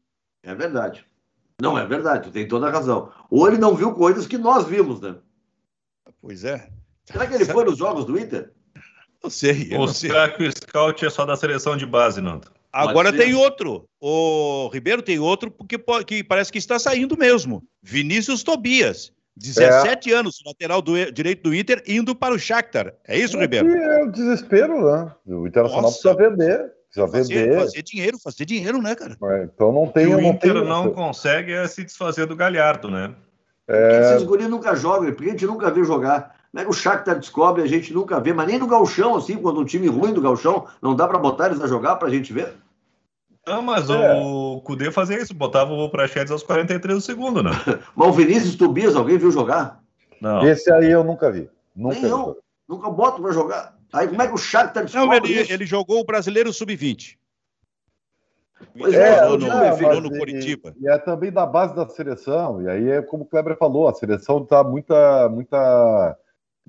[0.45, 1.05] É verdade.
[1.61, 3.11] Não, é verdade, tu tem toda a razão.
[3.29, 5.17] Ou ele não viu coisas que nós vimos, né?
[6.23, 6.71] Pois é.
[7.07, 8.53] Será que ele foi nos jogos do Inter?
[9.21, 9.77] Não sei.
[9.77, 12.53] Ou será que o scout é só da seleção de base, Nando?
[12.73, 13.85] Agora tem outro.
[14.01, 15.77] O Ribeiro tem outro porque
[16.07, 17.65] que parece que está saindo mesmo.
[17.83, 19.13] Vinícius Tobias.
[19.41, 20.17] 17 é.
[20.17, 22.93] anos, lateral do, direito do Inter, indo para o Shakhtar.
[23.09, 23.69] É isso, é Ribeiro?
[23.69, 25.11] É o desespero, né?
[25.27, 26.15] O Internacional Nossa.
[26.15, 26.73] precisa vender.
[26.93, 27.59] Precisa fazer, vender.
[27.59, 29.17] Fazer dinheiro, fazer dinheiro, né, cara?
[29.23, 30.07] É, então não tem.
[30.07, 30.65] o não Inter tem...
[30.65, 33.15] não consegue é se desfazer do Galhardo, né?
[33.67, 33.89] É...
[33.89, 35.13] Por que esses guris nunca jogam?
[35.13, 36.37] Porque a gente nunca viu jogar.
[36.51, 38.33] Como é que o Shakhtar descobre a gente nunca vê?
[38.33, 41.47] Mas nem no galchão, assim, quando um time ruim do galchão, não dá para botar
[41.47, 42.53] eles a jogar pra gente ver?
[43.51, 44.15] Não, mas é.
[44.15, 47.51] o Cudê fazia isso, botava o Prachedes aos 43 do segundo, né?
[47.97, 49.81] mas o Vinícius Tobias, alguém viu jogar?
[50.21, 50.47] Não.
[50.47, 51.49] Esse aí eu nunca vi.
[51.75, 52.39] Nunca Nem eu.
[52.69, 53.77] Nunca boto pra jogar.
[53.93, 57.17] Aí como é que o Shakhtar Não, ele, ele jogou o Brasileiro Sub-20.
[58.79, 60.75] Pois é, é no, no, no Curitiba.
[60.79, 62.63] E, e, é também da base da seleção.
[62.63, 66.17] E aí é como o Kleber falou, a seleção dá muita, muita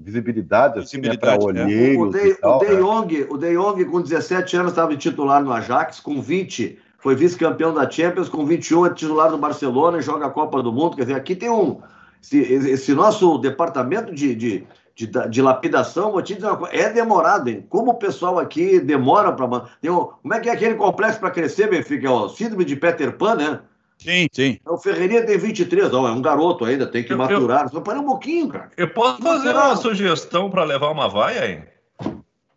[0.02, 2.08] visibilidade, visibilidade assim, né, para olheiros.
[2.08, 3.28] O, De, tal, o, De Jong, né?
[3.30, 7.90] o De Jong, com 17 anos, estava titular no Ajax, com 20 foi vice-campeão da
[7.90, 10.96] Champions, com 21 é titular do Barcelona e joga a Copa do Mundo.
[10.96, 11.82] Quer dizer, aqui tem um.
[12.22, 16.94] Esse, esse nosso departamento de, de, de, de, lapidação, vou te dizer uma coisa, é
[16.94, 17.66] demorado, hein?
[17.68, 19.48] Como o pessoal aqui demora para.
[19.48, 22.08] Um, como é que é aquele complexo para crescer, Benfica?
[22.08, 23.60] É o síndrome de Peter Pan, né?
[24.02, 24.60] Sim, sim.
[24.66, 27.70] O Ferreirinha tem 23, ó, é um garoto ainda, tem que eu, maturar.
[27.70, 28.72] Só para um pouquinho, cara.
[28.76, 31.64] Eu posso fazer uma sugestão para levar uma vaia, hein?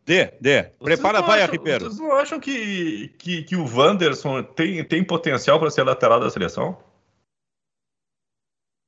[0.07, 0.63] Dê, dê.
[0.83, 1.85] Prepara a vaia, Ribeiro.
[1.85, 6.31] Vocês não acham que, que, que o Wanderson tem, tem potencial para ser lateral da
[6.31, 6.77] seleção?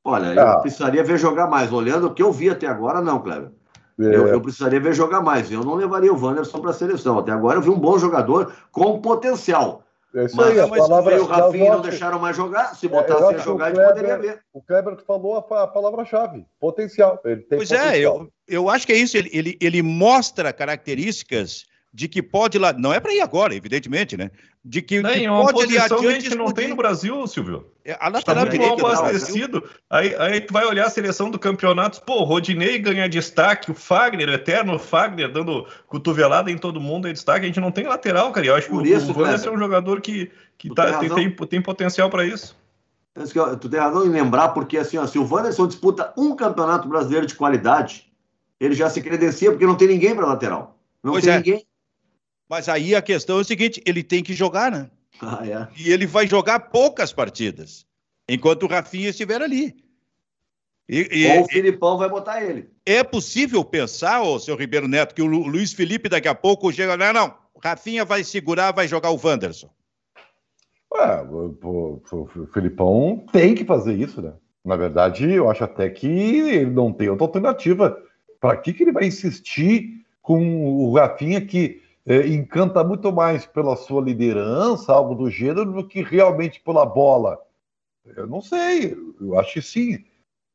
[0.05, 0.61] Olha, eu ah.
[0.61, 1.73] precisaria ver jogar mais.
[1.73, 3.51] Olhando o que eu vi até agora, não, Cleber.
[3.99, 4.05] É.
[4.05, 5.51] Eu, eu, precisaria ver jogar mais.
[5.51, 7.19] Eu não levaria o Wanderson para a seleção.
[7.19, 9.86] Até agora eu vi um bom jogador com potencial.
[10.17, 12.75] É isso mas, aí, a palavra o Rafinha não deixaram mais jogar.
[12.75, 14.41] Se botasse é, a jogar, a gente poderia ver.
[14.51, 17.21] O Kleber falou a, a palavra-chave: potencial.
[17.23, 17.95] Ele tem pois é, potencial.
[17.95, 19.15] é, eu, eu acho que é isso.
[19.17, 22.75] Ele, ele, ele mostra características de que pode lá.
[22.75, 24.31] Não é para ir agora, evidentemente, né?
[24.63, 26.03] De que, não, que é uma pode ir adiante.
[26.03, 27.73] Que a gente não tem no Brasil, Silvio.
[27.83, 28.75] É, a lateral tá direita.
[28.75, 29.65] abastecido.
[29.89, 33.75] Aí, aí tu vai olhar a seleção do campeonato, pô, o Rodinei ganha destaque, o
[33.75, 37.47] Fagner, o eterno Fagner, dando cotovelada em todo mundo, é destaque.
[37.47, 38.47] A gente não tem lateral, cara.
[38.47, 41.31] Eu acho Por que isso, o Wanderson é um jogador que, que tá, tem, tem,
[41.31, 42.55] tem, potencial para isso.
[43.15, 47.25] Tu tem razão em lembrar, porque assim, ó, se o Wanderson disputa um campeonato brasileiro
[47.25, 48.13] de qualidade,
[48.61, 50.77] ele já se credencia, porque não tem ninguém para lateral.
[51.03, 51.37] Não pois tem é.
[51.39, 51.67] ninguém.
[52.49, 54.91] Mas aí a questão é o seguinte: ele tem que jogar, né?
[55.21, 55.69] Ah, é.
[55.77, 57.87] E ele vai jogar poucas partidas,
[58.29, 59.75] enquanto o Rafinha estiver ali.
[60.89, 62.69] E, e, Ou o Filipão vai botar ele.
[62.85, 66.97] É possível pensar, ô, seu Ribeiro Neto, que o Luiz Felipe daqui a pouco chega.
[66.97, 67.35] Não, não.
[67.63, 69.69] Rafinha vai segurar, vai jogar o Wanderson.
[70.95, 74.33] Ué, o, o, o Filipão tem que fazer isso, né?
[74.65, 78.01] Na verdade, eu acho até que ele não tem outra alternativa.
[78.41, 83.77] Para que, que ele vai insistir com o Rafinha que é, encanta muito mais pela
[83.77, 87.39] sua liderança, algo do gênero, do que realmente pela bola.
[88.17, 90.05] Eu não sei, eu acho que sim.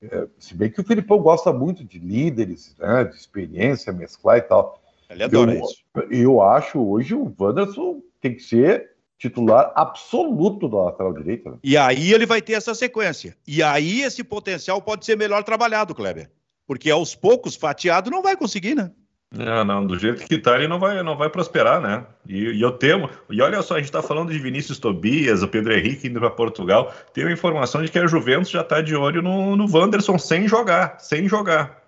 [0.02, 4.42] É, se bem que o Filipão gosta muito de líderes, né, de experiência, mesclar e
[4.42, 4.82] tal.
[5.10, 5.84] Ele adora eu, isso.
[6.10, 11.52] Eu acho hoje o Wanderson tem que ser titular absoluto da lateral direita.
[11.52, 11.58] Né?
[11.64, 13.38] E aí ele vai ter essa sequência.
[13.46, 16.32] E aí esse potencial pode ser melhor trabalhado, Kleber.
[16.66, 18.92] Porque aos poucos, fatiado, não vai conseguir, né?
[19.34, 22.06] Não, não, do jeito que tá, ele não vai, não vai prosperar, né?
[22.28, 23.10] E, e eu temo.
[23.30, 26.30] E olha só, a gente está falando de Vinícius Tobias, o Pedro Henrique indo para
[26.30, 26.94] Portugal.
[27.14, 30.50] Tem a informação de que a Juventus já está de olho no, no Wanderson sem
[30.50, 31.82] jogar, sem jogar.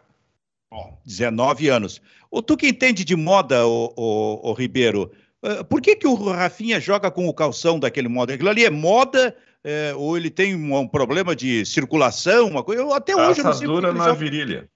[0.71, 2.01] Bom, 19 anos.
[2.31, 5.11] O tu que entende de moda, o, o, o Ribeiro,
[5.43, 8.31] uh, por que, que o Rafinha joga com o calção daquele modo?
[8.31, 9.35] Aquilo ali é moda
[9.65, 12.81] é, ou ele tem um, um, problema de circulação, uma coisa?
[12.81, 13.67] Eu, até hoje eu não sei.
[13.67, 14.13] na joga...
[14.13, 14.69] virilha.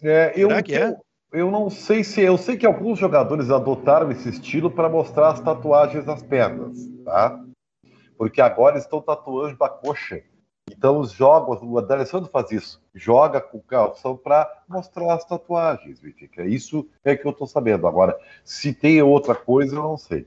[0.00, 0.88] É, eu, Será que é?
[0.90, 2.22] Eu não sei se.
[2.22, 7.38] Eu sei que alguns jogadores adotaram esse estilo para mostrar as tatuagens nas pernas, tá?
[8.16, 10.22] Porque agora estão tatuando a coxa.
[10.70, 16.44] Então os jogos, o Alessandro faz isso, joga com calção para mostrar as tatuagens, Vitica.
[16.44, 17.86] Isso é que eu estou sabendo.
[17.86, 20.26] Agora, se tem outra coisa, eu não sei.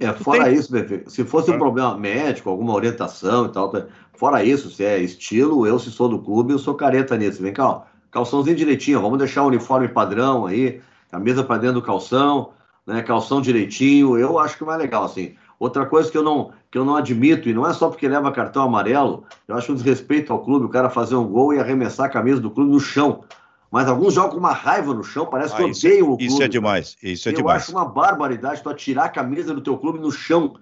[0.00, 0.54] É, fora tem...
[0.54, 0.72] isso,
[1.06, 3.70] se fosse um problema médico, alguma orientação e tal,
[4.14, 7.42] fora isso, se é estilo, eu se sou do clube, eu sou careta nisso.
[7.42, 11.82] Vem cá, ó calçãozinho direitinho, vamos deixar o uniforme padrão aí, camisa para dentro do
[11.82, 12.50] calção,
[12.86, 15.34] né, calção direitinho, eu acho que é mais legal, assim.
[15.58, 18.32] Outra coisa que eu não que eu não admito, e não é só porque leva
[18.32, 22.06] cartão amarelo, eu acho um desrespeito ao clube, o cara fazer um gol e arremessar
[22.06, 23.22] a camisa do clube no chão.
[23.70, 26.26] Mas alguns jogam com uma raiva no chão, parece ah, que odeiam o clube.
[26.26, 27.62] Isso é demais, isso é eu demais.
[27.62, 30.54] Eu acho uma barbaridade tu atirar a camisa do teu clube no chão.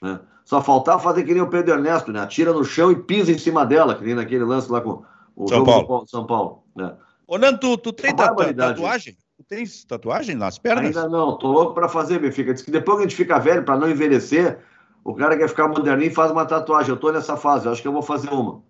[0.00, 0.20] Né?
[0.44, 2.20] Só faltava fazer que nem o Pedro Ernesto, né?
[2.20, 5.02] Atira no chão e pisa em cima dela, que nem naquele lance lá com
[5.36, 6.06] o São Paulo.
[6.06, 6.64] São Paulo.
[6.74, 6.96] Né?
[7.26, 9.16] Ô, Nando, tu, tu tem tatuagem?
[9.36, 10.96] Tu tens tatuagem nas pernas?
[10.96, 12.54] Ainda não, tô louco para fazer, Benfica.
[12.54, 14.58] Diz que depois que a gente fica velho, para não envelhecer,
[15.04, 16.90] o cara quer ficar moderninho e faz uma tatuagem.
[16.90, 18.62] Eu tô nessa fase, eu acho que eu vou fazer uma.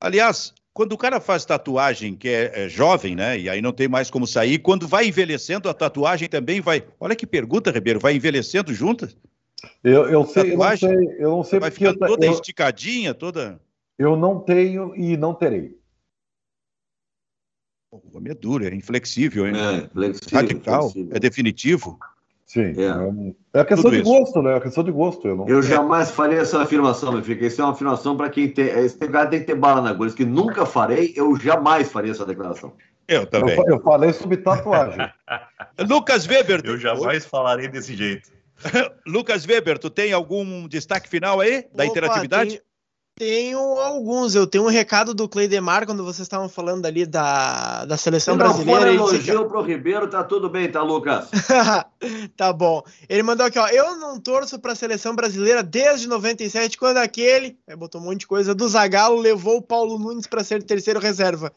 [0.00, 3.38] Aliás, quando o cara faz tatuagem que é, é, jovem, né?
[3.38, 6.84] E aí não tem mais como sair, quando vai envelhecendo, a tatuagem também vai.
[6.98, 9.16] Olha que pergunta, Ribeiro, vai envelhecendo juntas?
[9.82, 13.60] Eu, eu, sei, eu não sei, eu não sei vai ficando eu, toda esticadinha, toda.
[13.98, 15.76] Eu não tenho e não terei.
[17.90, 19.54] O homem é duro, é inflexível, hein?
[19.56, 21.16] É, flexível, Radical, flexível.
[21.16, 21.98] é definitivo.
[22.44, 22.74] Sim.
[23.52, 24.56] É, é questão de gosto, né?
[24.56, 25.26] É questão de gosto.
[25.26, 25.48] Eu, não...
[25.48, 27.44] eu jamais farei essa afirmação, meu filho.
[27.44, 28.66] Isso é uma afirmação para quem tem.
[28.66, 30.12] Esse cara tem que ter bala na agulha.
[30.12, 32.72] que nunca farei, eu jamais farei essa declaração.
[33.08, 33.56] Eu também.
[33.56, 35.10] Eu, eu falei sobre tatuagem.
[35.88, 36.60] Lucas Weber.
[36.64, 38.30] Eu jamais falarei desse jeito.
[39.06, 42.50] Lucas Weber, tu tem algum destaque final aí da Opa, interatividade?
[42.50, 42.60] Tem,
[43.16, 44.34] tenho alguns.
[44.34, 48.38] Eu tenho um recado do Cleidemar quando vocês estavam falando ali da, da seleção Se
[48.38, 48.90] brasileira.
[48.90, 49.48] Se não for elogio que...
[49.48, 51.30] pro Ribeiro, tá tudo bem, tá, Lucas?
[52.36, 52.82] tá bom.
[53.08, 53.66] Ele mandou aqui, ó.
[53.68, 58.26] Eu não torço pra seleção brasileira desde 97, quando aquele, aí botou um monte de
[58.26, 61.50] coisa, do Zagallo levou o Paulo Nunes para ser terceiro reserva.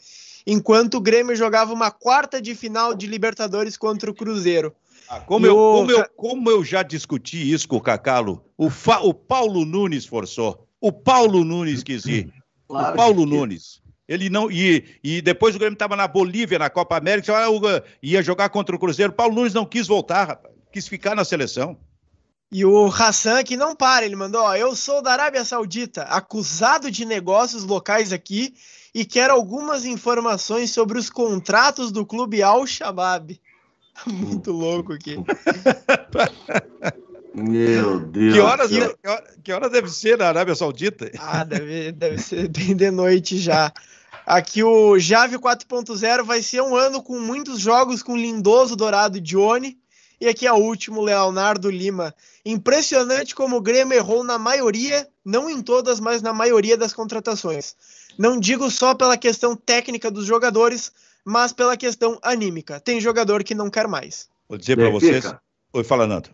[0.47, 4.73] Enquanto o Grêmio jogava uma quarta de final de Libertadores contra o Cruzeiro.
[5.09, 5.73] Ah, como, eu, o...
[5.73, 8.99] como, eu, como eu já discuti isso com o Cacalo, o, Fa...
[8.99, 10.68] o Paulo Nunes forçou.
[10.81, 12.33] O Paulo Nunes quis ir.
[12.69, 13.81] Claro o Paulo Nunes.
[14.07, 14.51] Ele não.
[14.51, 17.33] E, e depois o Grêmio estava na Bolívia, na Copa América,
[18.01, 19.11] ia jogar contra o Cruzeiro.
[19.11, 20.53] O Paulo Nunes não quis voltar, rapaz.
[20.71, 21.75] Quis ficar na seleção.
[22.51, 26.89] E o Hassan que não para, ele mandou: ó, eu sou da Arábia Saudita, acusado
[26.91, 28.53] de negócios locais aqui
[28.93, 33.39] e quero algumas informações sobre os contratos do clube Al Shabaab.
[34.07, 35.17] Muito louco aqui.
[37.43, 38.33] Meu Deus.
[38.33, 41.11] Que horas, que, que hora deve ser na Arábia Saudita?
[41.17, 43.71] Ah, deve, deve ser bem de noite já.
[44.25, 49.21] Aqui o Jave 4.0 vai ser um ano com muitos jogos com Lindoso, Dourado e
[49.21, 49.77] Johnny.
[50.21, 52.13] E aqui é o último, Leonardo Lima.
[52.45, 57.75] Impressionante como o Grêmio errou na maioria, não em todas, mas na maioria das contratações.
[58.17, 60.91] Não digo só pela questão técnica dos jogadores,
[61.23, 62.79] mas pela questão anímica.
[62.79, 64.27] Tem jogador que não quer mais.
[64.47, 65.25] Vou dizer para vocês.
[65.71, 66.29] Oi, fala, Nando.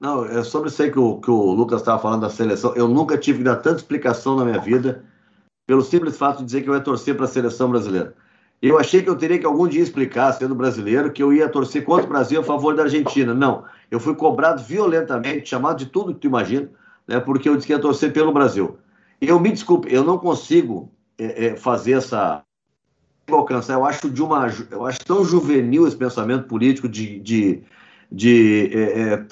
[0.00, 2.72] Não, é sobre isso aí que o, que o Lucas estava falando da seleção.
[2.76, 5.04] Eu nunca tive que dar tanta explicação na minha vida
[5.66, 8.14] pelo simples fato de dizer que eu ia torcer para a seleção brasileira.
[8.60, 11.84] Eu achei que eu teria que algum dia explicar, sendo brasileiro, que eu ia torcer
[11.84, 13.32] contra o Brasil a favor da Argentina.
[13.32, 16.68] Não, eu fui cobrado violentamente, chamado de tudo que tu imagina,
[17.06, 18.78] né, porque eu disse que ia torcer pelo Brasil.
[19.20, 22.42] Eu me desculpe, eu não consigo é, é, fazer essa.
[23.28, 27.62] Eu acho de uma, eu acho tão juvenil esse pensamento político de, de
[28.10, 29.26] de é, é,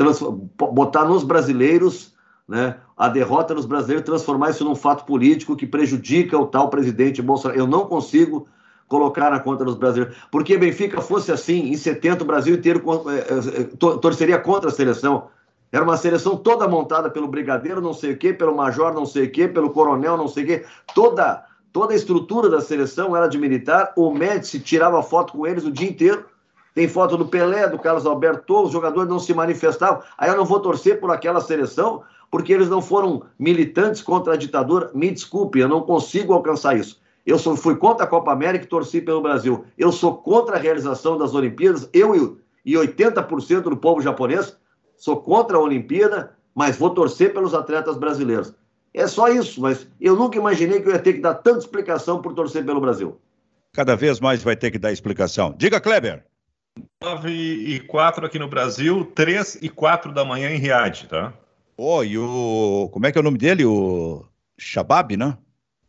[0.73, 2.15] botar nos brasileiros
[2.47, 7.21] né, a derrota dos brasileiros, transformar isso num fato político que prejudica o tal presidente
[7.21, 7.59] Bolsonaro.
[7.59, 8.47] Eu não consigo
[8.87, 10.17] colocar na conta dos brasileiros.
[10.31, 13.65] Porque Benfica fosse assim, em 70 o Brasil inteiro é, é,
[14.01, 15.29] torceria contra a seleção.
[15.73, 19.25] Era uma seleção toda montada pelo brigadeiro, não sei o quê, pelo major, não sei
[19.25, 20.65] o quê, pelo coronel, não sei o quê.
[20.95, 23.93] Toda, toda a estrutura da seleção era de militar.
[23.97, 26.25] O Médici tirava foto com eles o dia inteiro
[26.77, 30.03] tem foto do Pelé, do Carlos Alberto, os jogadores não se manifestavam.
[30.19, 34.37] Aí eu não vou torcer por aquela seleção porque eles não foram militantes contra a
[34.37, 34.91] ditadura.
[34.93, 37.01] Me desculpe, eu não consigo alcançar isso.
[37.25, 39.65] Eu sou, fui contra a Copa América e torci pelo Brasil.
[39.79, 41.89] Eu sou contra a realização das Olimpíadas.
[41.95, 44.55] Eu e 80% do povo japonês
[44.99, 48.53] sou contra a Olimpíada, mas vou torcer pelos atletas brasileiros.
[48.93, 52.21] É só isso, mas eu nunca imaginei que eu ia ter que dar tanta explicação
[52.21, 53.19] por torcer pelo Brasil.
[53.73, 55.55] Cada vez mais vai ter que dar explicação.
[55.57, 56.23] Diga, Kleber.
[57.03, 61.33] 9 e 4 aqui no Brasil, 3 e 4 da manhã em Riad, tá?
[61.77, 62.89] Oh, e o.
[62.91, 63.65] Como é que é o nome dele?
[63.67, 64.25] O
[64.59, 65.37] Shabab, né?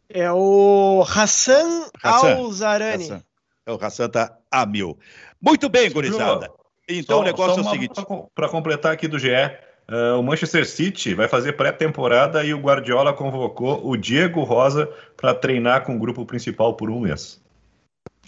[0.09, 3.23] É o Hassan, Hassan Al-Zarani.
[3.65, 4.97] É o Hassan tá a mil.
[5.41, 6.51] Muito bem, gurizada.
[6.89, 8.01] Então só, o negócio é o seguinte.
[8.35, 13.13] Para completar aqui do GE, uh, o Manchester City vai fazer pré-temporada e o Guardiola
[13.13, 17.41] convocou o Diego Rosa para treinar com o grupo principal por um mês.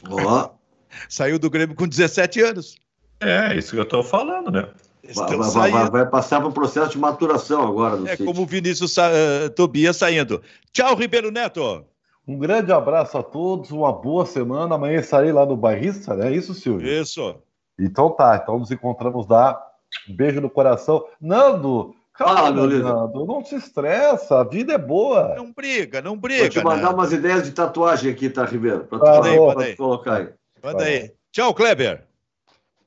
[0.09, 0.45] Ó.
[0.45, 0.58] Oh.
[1.07, 2.77] Saiu do Grêmio com 17 anos.
[3.19, 4.69] É, isso que eu estou falando, né?
[5.13, 7.95] Vai, vai, vai, vai, passar para o processo de maturação agora.
[8.05, 8.25] é sítio.
[8.25, 10.41] como o Vinícius uh, Tobias saindo.
[10.71, 11.85] Tchau, Ribeiro Neto.
[12.27, 14.75] Um grande abraço a todos, uma boa semana.
[14.75, 16.27] Amanhã estarei lá no Bairrista, né?
[16.27, 16.87] É isso, Silvio?
[16.87, 17.35] Isso.
[17.79, 19.59] Então tá, então nos encontramos lá.
[20.07, 21.05] Um beijo no coração.
[21.19, 25.33] Nando, calma, Nando, não se estressa, a vida é boa.
[25.35, 26.41] Não briga, não briga.
[26.41, 28.81] Vou te mandar umas ideias de tatuagem aqui, tá, Ribeiro?
[28.81, 30.29] Para tu, ah, aí, colocar aí.
[30.63, 31.11] Manda aí.
[31.31, 32.07] Tchau, Kleber.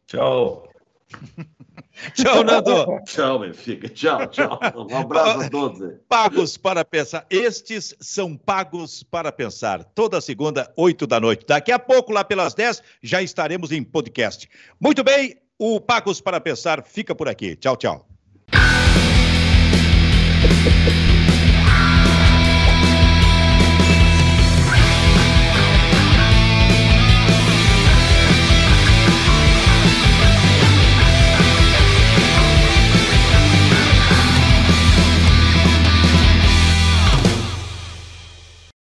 [0.06, 0.68] Tchau.
[2.14, 3.00] tchau, Nando.
[3.04, 3.88] tchau, Benfica.
[3.88, 4.58] Tchau, tchau.
[4.90, 5.94] Um abraço a todos.
[6.08, 7.26] Pagos para pensar.
[7.30, 9.84] Estes são pagos para pensar.
[9.84, 11.46] Toda segunda, oito da noite.
[11.46, 14.48] Daqui a pouco, lá pelas dez, já estaremos em podcast.
[14.80, 17.54] Muito bem, o Pagos para Pensar fica por aqui.
[17.54, 18.08] Tchau, tchau.